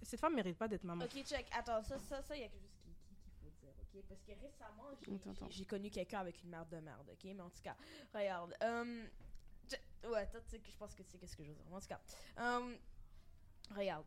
[0.02, 1.04] Cette femme mérite pas d'être maman.
[1.04, 1.46] Ok, check.
[1.59, 4.04] Attends, ça, ça, ça, il y a quelque chose qui- qui- qu'il faut dire, ok?
[4.09, 7.24] Parce que récemment, j'ai- connu quelqu'un avec une merde de merde, ok?
[7.24, 7.76] Mais en tout cas,
[8.14, 8.54] regarde.
[8.62, 9.26] euh, je-
[10.05, 11.64] ouais, toi, tu sais que je pense que tu sais qu'est-ce que je veux dire.
[11.73, 12.01] En tout cas,
[12.39, 12.77] euh,
[13.75, 14.05] regarde.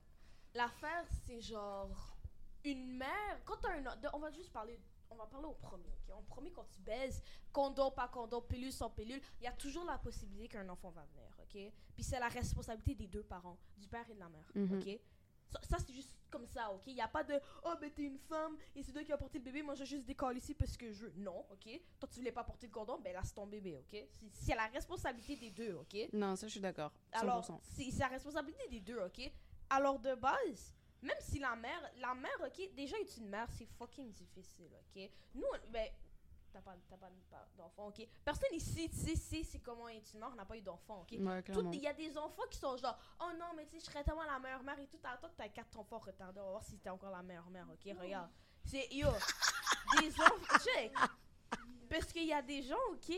[0.54, 2.18] L'affaire, c'est genre
[2.64, 3.44] une mère.
[3.46, 3.84] Quand t'as un.
[4.14, 4.80] On va juste parler.
[5.12, 6.16] On va parler au premier, ok?
[6.16, 9.84] En premier, quand tu baises, condom, pas condom, pilule, sans pilule, il y a toujours
[9.84, 11.74] la possibilité qu'un enfant va venir, ok?
[11.96, 14.78] Puis c'est la responsabilité des deux parents, du père et de la mère, Mhm.
[14.80, 15.00] ok?
[15.52, 16.84] Ça, ça, c'est juste comme ça, ok?
[16.88, 19.18] Il n'y a pas de Oh, ben t'es une femme et c'est toi qui as
[19.18, 21.14] porté le bébé, moi je vais juste décoller ici parce que je veux.
[21.16, 21.82] Non, ok?
[22.00, 24.00] Toi tu voulais pas porter le condom, ben là c'est ton bébé, ok?
[24.32, 26.10] C'est- la responsabilité des deux, ok?
[26.14, 26.92] Non, ça je suis d'accord.
[27.14, 27.22] 100%.
[27.22, 29.32] Alors, c'est la responsabilité des deux, ok?
[29.72, 33.66] Alors, de base, même si la mère, la mère, ok, déjà être une mère, c'est
[33.66, 35.10] fucking difficile, ok?
[35.34, 35.88] Nous, ben,
[36.52, 38.08] t'as pas, t'as pas, pas d'enfant, ok?
[38.26, 41.18] Personne ici, tu sais, c'est comment être une mère, on n'a pas eu d'enfant, ok?
[41.20, 41.72] Ouais, Tout- clairement.
[41.72, 44.04] Il y a des enfants qui sont genre, oh non, mais tu sais, je serais
[44.04, 44.98] tellement la meilleure mère et tout.
[45.04, 47.68] Attends que t'as quatre enfants retardés, on va voir si t'es encore la meilleure mère,
[47.72, 47.96] ok?
[48.00, 48.30] Regarde.
[48.66, 49.08] C'est, yo,
[50.00, 50.94] des enfants, check.
[51.90, 53.16] Parce qu'il y a des gens, ok?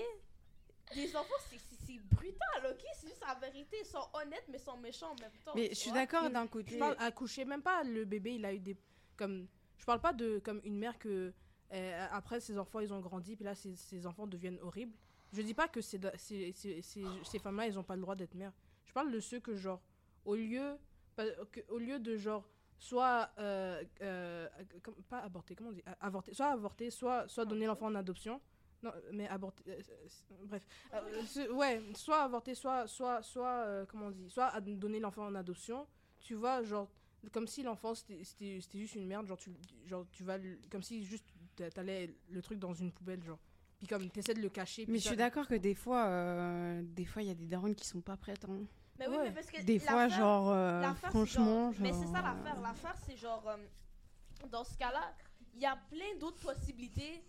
[0.95, 2.37] Des enfants, c'est- c'est c'est brutal,
[2.71, 2.83] ok?
[2.95, 3.77] C'est juste la vérité.
[3.81, 5.53] Ils sont honnêtes, mais ils sont méchants en même temps.
[5.55, 6.77] Mais je suis d'accord d'un Je côté.
[6.77, 8.77] parle accoucher, même pas le bébé, il a eu des.
[9.17, 11.33] Comme, je parle pas de comme une mère que.
[11.73, 14.95] Euh, après, ses enfants, ils ont grandi, puis là, ses, ses enfants deviennent horribles.
[15.33, 16.81] Je dis pas que c'est- c'est-
[17.23, 18.51] ces femmes-là, elles ont pas le droit d'être mères.
[18.85, 19.81] Je parle de ceux que, genre,
[20.25, 20.75] au lieu,
[21.69, 22.47] au lieu de, genre,
[22.77, 23.29] soit.
[23.37, 24.47] euh, euh,
[25.07, 26.33] pas avorter, comment on dit Avorter.
[26.33, 28.41] Soit avorter, soit, soit donner l'enfant en adoption.
[28.83, 29.81] Non, mais euh,
[30.45, 30.65] bref.
[31.53, 32.87] Ouais, soit avorter, soit.
[32.87, 35.87] soit, soit comment on dit Soit donner l'enfant en adoption.
[36.19, 36.89] Tu vois, genre
[37.31, 39.51] comme si l'enfant c'était juste une merde genre tu
[39.85, 40.39] genre tu vas
[40.71, 43.39] comme si juste t'allais le truc dans une poubelle genre
[43.79, 47.05] puis comme t'essaies de le cacher Mais je suis d'accord que des fois, euh, des
[47.05, 48.45] fois, il y a des darons qui sont pas prêtes.
[48.45, 48.59] hein.
[48.99, 49.23] Mais oui, Ouais.
[49.23, 52.59] mais parce que Des fois, genre, euh, franchement, genre- Mais c'est ça l'affaire.
[52.59, 53.43] euh, L'affaire, c'est genre.
[53.49, 53.57] euh,
[54.51, 55.15] dans ce cas-là,
[55.55, 57.23] il y a plein d'autres possibilités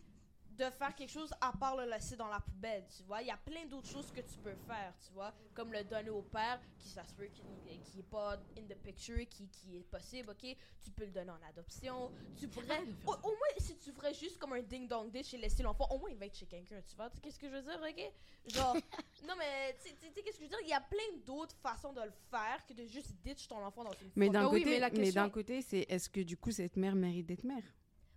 [0.57, 3.23] de faire quelque chose à part le laisser dans la poubelle, tu vois.
[3.23, 5.33] Il y a plein d'autres choses que tu peux faire, tu vois.
[5.55, 8.75] Comme le donner au père, qui ça se peut qu'il qui est pas in the
[8.77, 10.57] picture, qui, qui est possible, ok.
[10.83, 12.13] Tu peux le donner en adoption.
[12.37, 12.81] Tu pourrais.
[13.07, 15.99] Au, au moins, si tu ferais juste comme un ding-dong ditch et laisser l'enfant, au
[15.99, 17.09] moins il va être chez quelqu'un, tu vois.
[17.09, 18.13] Tu sais Qu'est-ce que je veux dire, ok?
[18.55, 18.75] Genre,
[19.27, 20.59] non mais, tu sais- qu'est-ce que je veux dire?
[20.63, 23.85] Il y a plein d'autres façons de le faire que de juste ditch ton enfant
[23.85, 26.09] dans une Mais d'un Ah oui, côté, mais la mais question- d'un côté, c'est est-ce
[26.11, 27.65] que du coup cette mère mérite d'être mère?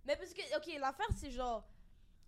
[0.04, 1.66] Mais parce que, ok, l'affaire, c'est genre.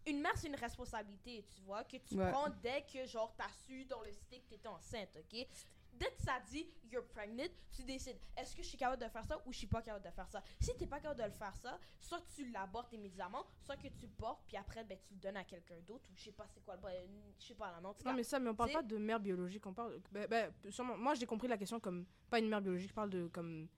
[0.08, 2.30] Une mère, c'est une responsabilité, tu vois, que tu Ouais.
[2.30, 5.46] prends dès que, genre, t'as su dans le stick que t'étais enceinte, ok?
[5.94, 9.24] Dès que ça dit you're pregnant, tu décides est-ce que je suis capable de faire
[9.26, 10.42] ça ou je suis pas capable de faire ça?
[10.60, 14.02] Si t'es pas capable de le faire ça, soit tu l'abortes immédiatement, soit que tu
[14.06, 16.46] le portes, puis après, ben, tu le donnes à quelqu'un d'autre, ou je sais pas
[16.46, 16.82] c'est quoi le.
[16.82, 16.94] ben,
[17.40, 18.10] Je sais pas, tout cas.
[18.10, 20.96] non mais ça mais on parle pas de mère biologique on parle ben, ben, sûrement
[20.96, 23.68] moi j'ai compris la question comme pas une mère biologique je parle de comme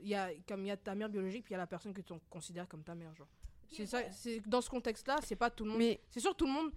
[0.00, 1.66] il y a comme il y a ta mère biologique puis il y a la
[1.68, 3.28] personne que tu considères comme ta mère genre
[3.72, 6.34] c'est ça c'est dans ce contexte là c'est pas tout le monde Mais C'est sûr,
[6.36, 6.72] tout le monde,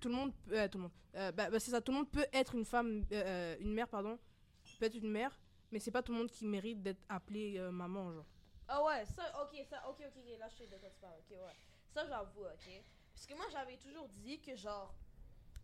[0.00, 0.92] tout le monde, peut- euh, tout le monde.
[1.16, 3.72] euh, bah, bah, c'est ça, tout le monde peut être une femme, euh, euh, une
[3.72, 4.18] mère, pardon,
[4.78, 5.38] peut être une mère,
[5.72, 8.26] mais c'est pas tout le monde qui mérite d'être appelée euh, maman, genre.
[8.68, 11.14] Ah ouais, ça, ok, ça, ok, ok, ok, là je sais de quoi tu parles,
[11.18, 11.52] ok, ouais.
[11.92, 12.82] Ça j'avoue, ok.
[13.14, 14.94] Parce que moi j'avais toujours dit que genre,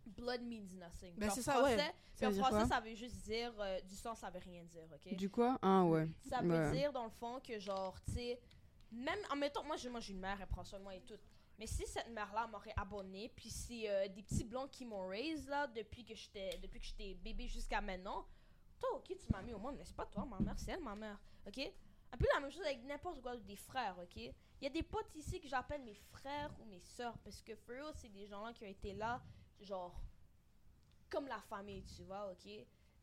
[0.05, 1.13] blood means nothing.
[1.17, 1.77] Ben, c'est ça, ouais.
[2.15, 5.15] Ça en français ça veut juste dire, euh, du sang ça veut rien dire, ok?
[5.15, 5.57] du quoi?
[5.61, 6.07] Ah ouais.
[6.29, 6.71] Ça veut Ouais.
[6.71, 8.39] dire dans le fond que genre, tu sais,
[8.91, 11.17] même, en mettant, moi j'ai moi, une mère, elle prend soin de moi et tout.
[11.57, 15.47] Mais si cette mère-là m'aurait abonné, puis c'est euh, des petits blancs qui m'ont raised
[15.47, 18.25] là, depuis que j'étais depuis bébé jusqu'à maintenant,
[18.79, 20.81] toi, ok, tu m'as mis au monde, mais c'est pas toi, ma mère, c'est elle,
[20.81, 21.59] ma mère, ok?
[22.11, 24.15] Un peu la même chose avec n'importe quoi, des frères, ok?
[24.15, 27.55] Il y a des potes ici que j'appelle mes frères ou mes sœurs, parce que
[27.55, 29.21] for c'est des gens-là qui ont été là,
[29.61, 30.01] genre,
[31.09, 32.49] comme la famille, tu vois, ok?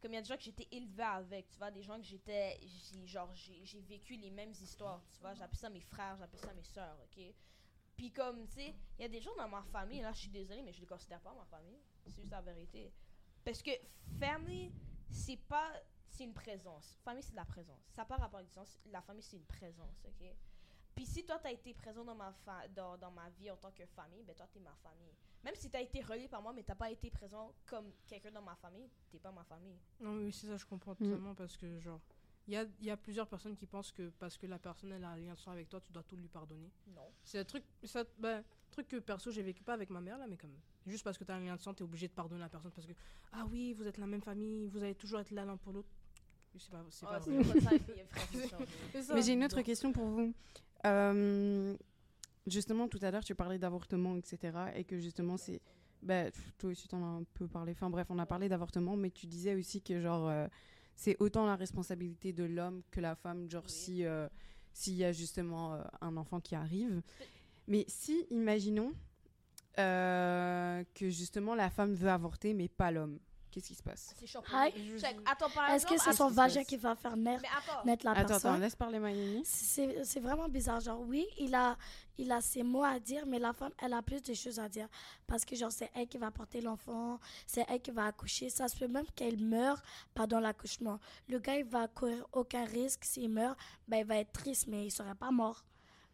[0.01, 2.05] Comme il y a des gens que j'étais élevé avec, tu vois, des gens que
[2.05, 2.61] j'étais,
[3.05, 6.63] genre, j'ai vécu les mêmes histoires, tu vois, j'appelle ça mes frères, j'appelle ça mes
[6.63, 7.35] sœurs, ok?
[7.97, 10.31] Puis comme, tu sais, il y a des gens dans ma famille, là, je suis
[10.31, 12.93] désolée, mais je les considère pas ma famille, c'est juste la vérité.
[13.45, 13.73] Parce que
[14.21, 14.73] family,
[15.11, 15.73] c'est pas,
[16.07, 16.97] c'est une présence.
[17.05, 17.83] Famille, c'est de la présence.
[17.89, 20.29] Ça pas rapport distance, la famille, c'est une présence, ok?
[20.95, 22.33] Puis si toi, t'as été présent dans ma,
[22.69, 25.15] dans, dans ma vie en tant que famille, ben toi, t'es ma famille.
[25.45, 28.43] Même si t'as été relié par moi, mais t'as pas été présent comme quelqu'un dans
[28.43, 29.79] ma famille, t'es pas ma famille.
[30.01, 30.97] Non, mais oui, c'est ça, je comprends Mm.
[30.97, 32.01] totalement parce que, genre,
[32.47, 34.91] il y a, il y a plusieurs personnes qui pensent que parce que la personne
[34.93, 36.71] elle a un lien de sang avec toi, tu dois tout lui pardonner.
[36.89, 37.03] Non.
[37.23, 40.27] C'est un truc, ça, ben, truc que perso j'ai vécu pas avec ma mère là,
[40.27, 42.49] mais comme juste parce que t'as un lien de sang, t'es obligé de pardonner la
[42.49, 42.95] personne parce que
[43.33, 45.89] ah oui, vous êtes la même famille, vous allez toujours être là l'un pour l'autre.
[46.57, 47.61] C'est pas, c'est Ah, pas vrai.
[49.03, 49.15] ça.
[49.15, 50.35] Mais j'ai une autre Donc, question pour vous.
[50.87, 51.77] Euh,
[52.51, 54.53] justement, tout à l'heure, tu parlais d'avortement, etc.
[54.75, 55.61] Et que justement, c'est.
[56.03, 57.73] Bah, toi aussi, t'en as un peu parlé.
[57.73, 60.47] Enfin, bref, on a parlé d'avortement, mais tu disais aussi que, genre, euh,
[60.95, 63.71] c'est autant la responsabilité de l'homme que la femme, genre, Oui.
[63.73, 64.05] si.
[64.05, 64.29] euh,
[64.73, 67.03] s'il y a justement euh, un enfant qui arrive.
[67.67, 68.93] Mais si, imaginons
[69.77, 73.19] que justement la femme veut avorter, mais pas l'homme,
[73.59, 74.15] qu'est-ce qui se passe?
[74.19, 74.41] C'est chaud.
[75.71, 77.43] Est-ce que c'est son vagin qui va faire naître,
[77.85, 78.51] naître la Attends, personne?
[78.53, 79.43] attends, laisse parler.
[79.45, 80.81] C'est c'est vraiment bizarre.
[80.81, 81.77] Genre, oui, il a,
[82.17, 84.69] il a ses mots à dire, mais la femme, elle a plus de choses à
[84.69, 84.89] dire.
[85.27, 88.51] Parce que, genre, c'est elle qui va porter l'enfant, c'est elle qui va accoucher.
[88.51, 89.83] Ça se peut même qu'elle meure
[90.15, 90.99] pendant l'accouchement.
[91.29, 93.05] Le gars, il va courir aucun risque.
[93.05, 95.65] S'il meurt, ben, il va être triste, mais il serait pas mort.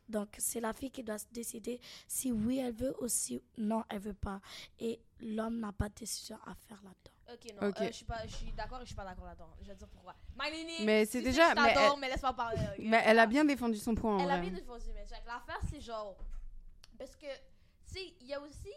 [0.09, 3.85] Donc, c'est la fille qui doit se décider si oui, elle veut ou si non,
[3.89, 4.41] elle veut pas.
[4.79, 7.11] Et l'homme n'a pas de décision à faire là-dedans.
[7.33, 7.81] Ok, non, Ok.
[7.81, 7.87] euh,
[8.29, 9.49] je suis d'accord et je suis pas d'accord là-dedans.
[9.63, 10.15] Je vais te dire pourquoi.
[10.39, 12.61] My Nini, Mais c'est tu déjà- mais elle- mais laisse-moi parler.
[12.81, 14.51] Mais elle a bien défendu son point en Elle a vrai.
[14.51, 15.23] bien défendu, mais check.
[15.27, 16.19] L'affaire, c'est genre.
[16.99, 18.69] Parce que, tu sais, il y a aussi.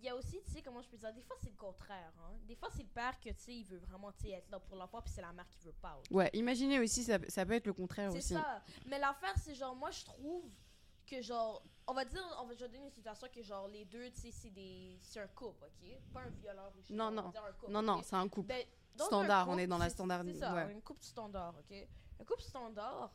[0.00, 2.12] Il y a aussi, tu sais, comment je peux dire, des fois c'est le contraire.
[2.20, 2.34] Hein?
[2.46, 4.58] Des fois c'est le père que, tu sais, il veut vraiment, tu sais, être là
[4.60, 5.98] pour l'enfant, puis c'est la mère qui veut pas.
[6.10, 8.34] Ouais, imaginez aussi, ça, ça peut être le contraire C'est aussi.
[8.34, 8.62] ça.
[8.84, 10.44] Mais l'affaire, c'est genre, moi, je trouve
[11.06, 13.84] que genre, on va dire, on va je vais donner une situation que genre les
[13.84, 16.94] deux, tu sais, c'est des, c'est un couple, ok, pas un violeur ou je sais
[16.94, 17.28] Non, non.
[17.30, 18.48] dire un couple, Non, non, c'est un couple.
[18.48, 18.64] Ben,
[18.96, 20.72] Standard, on est dans la standard- C'est ça, ouais.
[20.72, 21.88] une couple standard, ok?
[22.20, 23.10] Un couple standard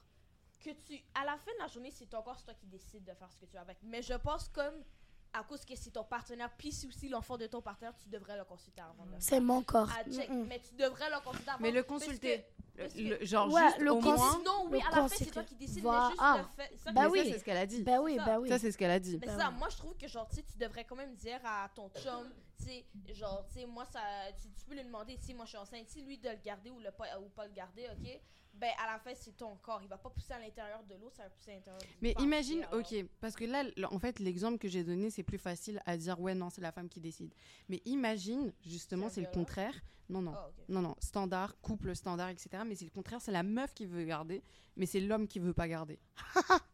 [0.59, 3.31] que tu, à la fin de la journée, c'est encore toi qui décides de faire
[3.31, 3.77] ce que tu veux avec.
[3.83, 4.83] Mais je pense comme
[5.31, 8.35] à cause que c'est ton partenaire, puis c'est aussi l'enfant de ton partenaire, tu devrais
[8.35, 9.21] le consulter avant de le faire.
[9.23, 9.87] C'est mon corps.
[9.89, 10.03] Ah,
[10.47, 11.59] mais tu devrais le consulter avant.
[11.61, 12.58] Mais le consulter, parce que-
[12.97, 14.31] Le- genre Ouais, juste le au cons- moins.
[14.37, 16.37] Sinon, oui, le à la fin, c'est toi qui décides, Va- mais juste ah.
[16.37, 16.77] le fait.
[16.77, 17.19] ça, Bah oui.
[17.19, 17.83] ça, c'est ce qu'elle a dit.
[17.83, 18.25] Ben oui, ça.
[18.25, 18.49] ben oui.
[18.49, 19.17] Ça, c'est ce qu'elle a dit.
[19.19, 19.55] Mais Ben ça, oui.
[19.59, 22.29] moi, je trouve que, genre, tu devrais quand même dire à ton chum,
[22.59, 23.99] tu sais, genre, tu sais, moi, ça,
[24.41, 26.69] tu, tu peux lui demander si moi je suis enceinte, si lui de le garder
[26.69, 28.19] ou, le pas, ou pas le garder, ok?
[28.55, 29.81] Ben, à la fin, c'est ton corps.
[29.83, 32.13] Il va pas pousser à l'intérieur de l'eau, ça va pousser à l'intérieur du Mais
[32.19, 32.79] imagine, alors.
[32.81, 36.19] ok, parce que là, en fait, l'exemple que j'ai donné, c'est plus facile à dire,
[36.19, 37.33] ouais, non, c'est la femme qui décide.
[37.69, 39.73] Mais imagine, justement, C'est le contraire.
[40.09, 40.65] Non, non, Ah, ok.
[40.67, 42.63] non, non, standard, couple standard, etc.
[42.65, 44.43] Mais c'est le contraire, c'est la meuf qui veut garder,
[44.75, 45.99] mais c'est l'homme qui veut pas garder.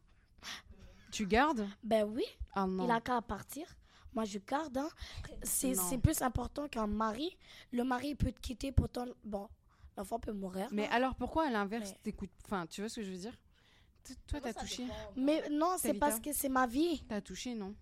[1.12, 1.68] tu gardes?
[1.82, 2.24] Ben oui,
[2.54, 2.84] Ah non.
[2.84, 3.66] il a qu'à partir.
[4.16, 4.78] Moi, je garde.
[4.78, 4.88] hein.
[5.42, 7.36] C'est plus important qu'un mari.
[7.70, 9.46] Le mari peut te quitter, pourtant, bon,
[9.96, 10.68] l'enfant peut mourir.
[10.72, 10.94] Mais là.
[10.94, 13.36] alors pourquoi à l'inverse, Mais- t'écoutes Enfin, tu vois ce que je veux dire?
[14.02, 14.94] T- Toi, t'as touché dépend?
[15.16, 17.04] Mais non, c'est parce que c'est ma vie.
[17.06, 17.74] T'as touché, non?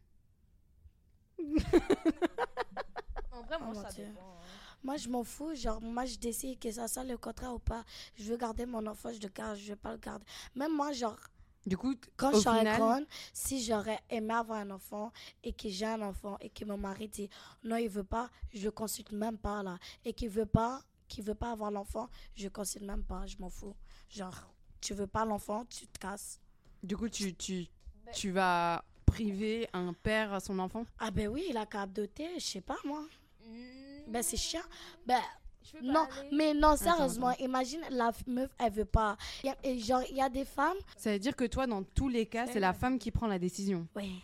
[3.32, 4.20] En vrai, moi, Oh, ça dépend.
[4.20, 4.40] hein.
[4.82, 5.54] Moi, je m'en fous.
[5.54, 7.84] Genre, moi, je décide que ça soit le contrat ou pas.
[8.16, 10.24] Je veux garder mon enfant, je le garde, je veux pas le garder.
[10.56, 11.18] Même moi, genre,
[11.66, 15.12] Du coup, quand je serais final, grande, si j'aurais aimé avoir un enfant
[15.42, 17.28] et que j'ai un enfant et que mon mari dit
[17.62, 19.78] non, il veut pas, je consulte même pas là.
[20.04, 23.48] Et qu'il veut pas, qu'il veut pas avoir l'enfant, je consulte même pas, je m'en
[23.50, 23.74] fous.
[24.10, 24.34] Genre,
[24.80, 26.38] tu veux pas l'enfant, tu te casses.
[26.82, 27.66] du coup, tu, tu,
[28.04, 30.84] Ben- tu vas priver un père à son enfant?
[30.98, 33.06] Ah ben oui, il a qu'à adopter, je sais pas moi.
[33.46, 34.60] Hmm, Ben c'est chiant.
[35.06, 35.20] Ben
[35.64, 36.28] je peux pas non, aller.
[36.32, 39.16] mais non, Attends, sérieusement, imagine la meuf, elle veut pas.
[39.42, 40.76] Y a- et genre, il y a des femmes.
[40.96, 43.38] Ça veut dire que toi, dans tous les cas, c'est la femme qui prend la
[43.38, 43.86] décision.
[43.96, 44.20] Oui,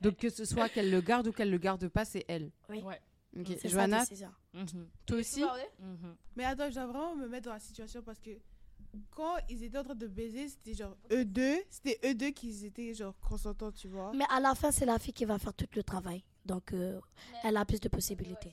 [0.00, 2.50] Donc que ce soit qu'elle le garde ou qu'elle le garde pas, c'est elle.
[2.68, 2.82] oui.
[2.82, 3.00] Ouais.
[3.36, 3.48] Ok.
[3.60, 4.04] C'est Johanna.
[4.52, 6.14] Mhm, toi aussi mhm.
[6.36, 8.30] Mais attends, je dois vraiment me mettre dans la situation parce que
[9.10, 12.64] quand ils étaient en train de baiser, c'était genre eux deux, c'était eux deux qui
[12.64, 14.12] étaient genre consentants, tu vois.
[14.14, 16.22] Mais à la fin, c'est la fille qui va faire tout le travail.
[16.46, 17.00] Donc, euh,
[17.42, 18.52] elle a plus de possibilités.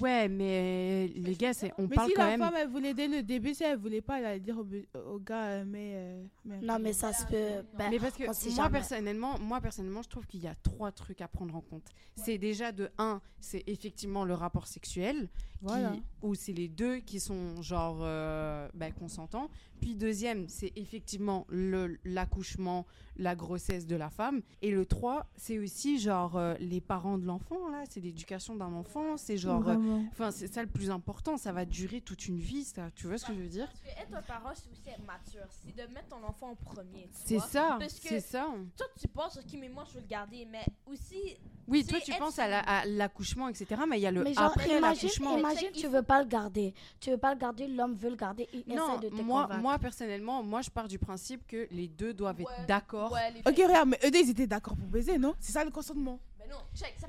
[0.00, 2.40] Ouais, mais les gars, c'est on Mais parle si quand la même.
[2.40, 5.44] femme elle voulait dès le début, si elle voulait pas, elle allait dire au, gars,
[5.44, 6.58] euh, mais, euh, mais.
[6.60, 7.64] Non, mais ça se peut.
[7.78, 8.70] ben, Mais parce que moi jamais.
[8.70, 11.86] personnellement, moi personnellement, je trouve qu'il y a trois trucs à prendre en compte.
[12.16, 15.28] C'est déjà de un, c'est effectivement le rapport sexuel,
[15.58, 15.92] qui- Voilà.
[16.22, 19.48] où c'est les deux qui sont genre euh, bah, consentants.
[19.80, 22.86] Puis deuxième, c'est effectivement le l'accouchement,
[23.16, 24.40] la grossesse de la femme.
[24.62, 28.72] Et le trois, c'est aussi genre euh, les parents de l'enfant là, c'est l'éducation d'un
[28.72, 29.76] enfant, c'est genre, euh,
[30.12, 31.36] enfin c'est ça le plus important.
[31.36, 32.90] Ça va durer toute une vie, ça.
[32.94, 33.66] Tu vois ce que je veux dire?
[33.66, 35.46] Parce que être un parent, c'est aussi être mature.
[35.50, 37.08] C'est de mettre ton enfant en premier.
[37.12, 37.46] C'est vois.
[37.46, 38.46] ça, Parce que- c'est ça.
[38.76, 40.46] Toi, tu penses, ok, mais moi, je veux le garder.
[40.50, 41.36] Mais aussi,
[41.66, 43.82] Oui, toi tu penses à la- à l'accouchement, etc.
[43.88, 45.36] Mais il y a le Mais genre, après imagine, l'accouchement.
[45.52, 46.74] Imagine, tu faut- veux pas le garder.
[47.00, 48.48] Tu veux pas le garder, l'homme veut le garder.
[48.52, 49.60] Il Non, essaie de te moi, convaincre.
[49.62, 52.44] moi personnellement, moi je pars du principe que les deux doivent Ouais.
[52.58, 53.12] être d'accord.
[53.46, 55.34] Ok, regarde, mais eux deux ils étaient d'accord pour baiser, non?
[55.40, 56.18] C'est ça le consentement.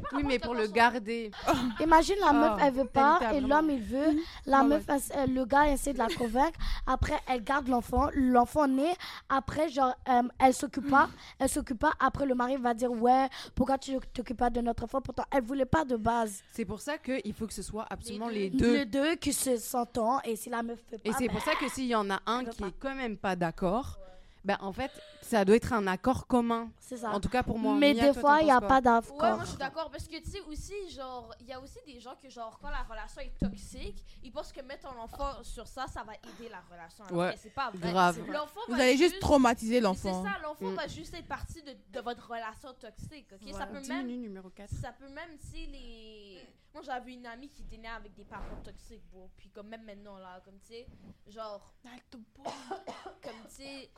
[0.10, 1.32] Pas Oui, mais pour le garder.
[1.82, 4.16] Imagine la meuf, Ah, elle veut pas Tabitha, et l'homme il veut.
[4.46, 4.84] La Ouais, meuf,
[5.14, 6.58] elle- le gars essaie de la convaincre.
[6.86, 8.10] Après, elle garde l'enfant.
[8.14, 8.96] L'enfant naît.
[9.30, 11.10] Après, genre, euh, elle s'occupe pas.
[11.39, 11.93] Elle s'occupe pas.
[12.00, 15.02] Après, le mari va dire ouais, pourquoi tu t'occupes pas de notre enfant?
[15.02, 16.43] Pourtant, elle voulait pas de base.
[16.52, 18.34] C'est pour ça qu'il faut que ce soit absolument deux.
[18.34, 18.74] les deux.
[18.74, 21.41] Les deux qui se s'entendent et si la meuf fait pas, Et c'est ben, pour
[21.43, 22.68] ça que s'il y en a un qui pas.
[22.68, 23.98] est quand même pas d'accord,
[24.46, 24.91] ben en fait,
[25.22, 26.70] ça doit être un accord commun.
[26.80, 27.10] c'est ça.
[27.10, 27.76] En tout cas pour moi.
[27.76, 29.36] Mais Mia, des toi, fois, il y a pas Ouais, d'accord.
[29.36, 32.00] moi je suis d'accord parce que tu sais aussi genre il y a aussi des
[32.00, 35.68] gens que genre quand la relation est toxique, ils pensent que mettre un enfant sur
[35.68, 37.04] ça ça va aider la relation.
[37.06, 37.91] alors Ouais, c'est pas vrai.
[37.91, 38.20] grave.
[38.32, 40.24] L'enfant Vous allez juste traumatiser C'est l'enfant.
[40.24, 40.76] ça, l'enfant Mm.
[40.76, 43.54] va juste être partie de, de votre relation toxique, ok?
[43.54, 44.70] Ça peut même minute numéro 4.
[44.70, 46.39] ça peut même si les
[46.76, 49.84] moi j'avais une amie qui était née avec des parents toxiques bon puis comme même
[49.86, 50.88] maintenant là comme tu sais
[51.26, 51.74] genre
[52.12, 53.90] comme tu sais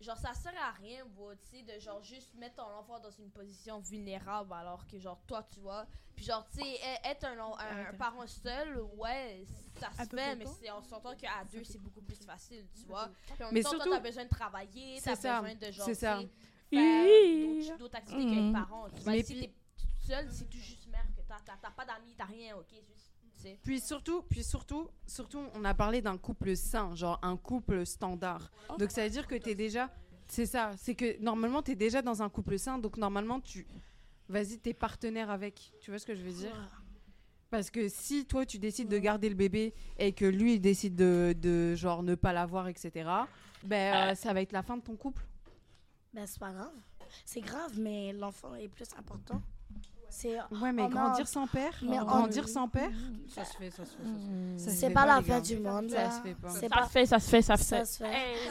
[0.00, 3.10] genre ça sert à rien bon tu sais de genre juste mettre ton enfant dans
[3.10, 5.86] une position vulnérable alors que genre toi tu vois.
[6.14, 9.44] Puis genre tu sais e- être un, en- un, un parent seul ouais
[9.80, 13.10] ça se fait mais c'est on s'entend qu'à deux c'est beaucoup plus facile tu vois.
[13.34, 16.18] Puis en Mais temps, surtout- t'as besoin de travailler t'as besoin de genre c'est ça.
[16.70, 18.52] faire d'autres- activités qu'être Mhm.
[18.52, 19.12] parent tu vois.
[19.12, 19.52] Mais si t'es
[20.06, 20.79] seule c'est tout juste que
[21.44, 25.64] t'as pas d'amis t'as rien ok juste tu sais Puis surtout, puis surtout, surtout, on
[25.64, 28.50] a parlé d'un couple sain, genre un couple standard.
[28.78, 29.90] Donc ça veut dire que tu es déjà,
[30.28, 33.66] c'est ça, c'est que normalement tu es déjà dans un couple sain, donc normalement tu,
[34.28, 35.72] vas-y, t'es partenaire avec.
[35.80, 36.54] Tu vois ce que je veux dire?
[37.50, 40.94] Parce que si toi tu décides de garder le bébé et que lui il décide
[40.94, 43.08] de, de genre ne pas l'avoir, etc.
[43.64, 45.24] Ben euh, ça va être la fin de ton couple.
[46.12, 46.72] Ben, c'est pas grave.
[47.24, 49.42] c'est grave, mais l'enfant est plus important.
[50.10, 52.90] C'est Ouais, mais grandir sans père, Mais grandir en- sans père,
[53.28, 54.02] Ça se fait, ça se fait.
[54.02, 54.58] Ça se fait.
[54.58, 55.90] ça se c'est fait pas la fin du monde.
[55.90, 56.50] Ça se fait pas.
[56.50, 57.84] C'est Ça pas se fait, ça se fait, ça se ça fait.
[57.84, 58.04] se fait.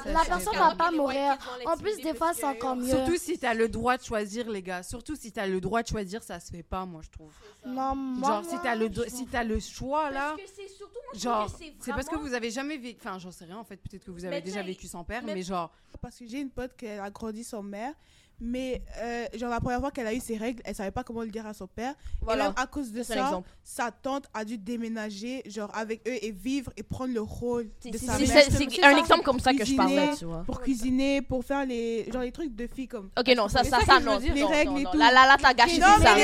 [0.03, 0.91] Ça La se personne fait va pas.
[0.91, 1.37] mourir.
[1.65, 2.87] En plus, des fois, c'est encore mieux.
[2.87, 4.83] Surtout si t'as le droit de choisir, les gars.
[4.83, 7.31] Surtout si t'as le droit de choisir, ça se fait pas, moi, je trouve.
[7.65, 10.35] Non, moi, Genre, si t'as le, si t'as le choix, là.
[10.37, 12.99] Parce que c'est surtout, moi, Genre, c'est parce que vous avez jamais vécu.
[13.05, 13.75] Enfin, j'en sais rien en fait.
[13.77, 15.71] Peut-être que vous avez déjà vécu sans père, mais- mais genre.
[16.01, 17.93] Parce que j'ai une pote qui a grandi sans mère,
[18.41, 21.21] mais euh, genre la première fois qu'elle a eu ses règles, elle savait pas comment
[21.21, 21.93] le dire à son père.
[22.23, 26.31] Et même à cause de ça, sa tante a dû déménager genre avec eux et
[26.31, 28.43] vivre et prendre le rôle de sa c'est- mère.
[28.49, 28.99] c'est un ça.
[28.99, 30.43] exemple comme ça que je parlais, Cuisiner, tu vois.
[30.45, 33.09] Pour cuisiner, pour faire les genre les trucs de filles comme.
[33.17, 34.17] Ok, non, ça, ça, non.
[34.19, 34.33] dire.
[34.33, 34.97] Les non, règles non, et tout.
[34.97, 36.15] Là, là, là, t'as gâché Non, tout ça.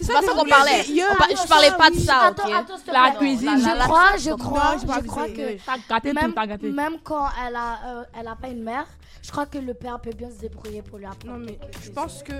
[0.00, 0.82] C'est pas ça qu'on parlait.
[0.84, 2.34] je parlais pas de ça,
[2.92, 3.50] La cuisine.
[3.58, 6.70] Je crois, je crois, je crois que T'as gâté tout, même, t'as gâté.
[6.70, 8.86] même quand elle a, euh, elle a pas une mère,
[9.24, 11.38] je crois que le père peut bien se débrouiller pour lui apprendre.
[11.38, 12.34] Non, mais je pense que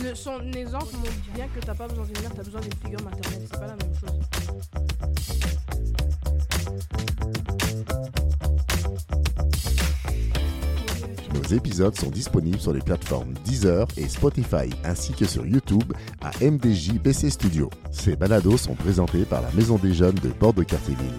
[0.00, 3.02] le, son exemple montre bien que t'as pas besoin d'une mère, t'as besoin d'une figure
[3.02, 3.42] maternelle.
[3.42, 4.20] C'est pas la même chose.
[11.34, 16.30] Nos épisodes sont disponibles sur les plateformes Deezer et Spotify ainsi que sur YouTube à
[16.40, 17.68] MDJ BC Studio.
[17.90, 21.18] Ces balados sont présentés par la Maison des Jeunes de Bordeaux-Cartierville.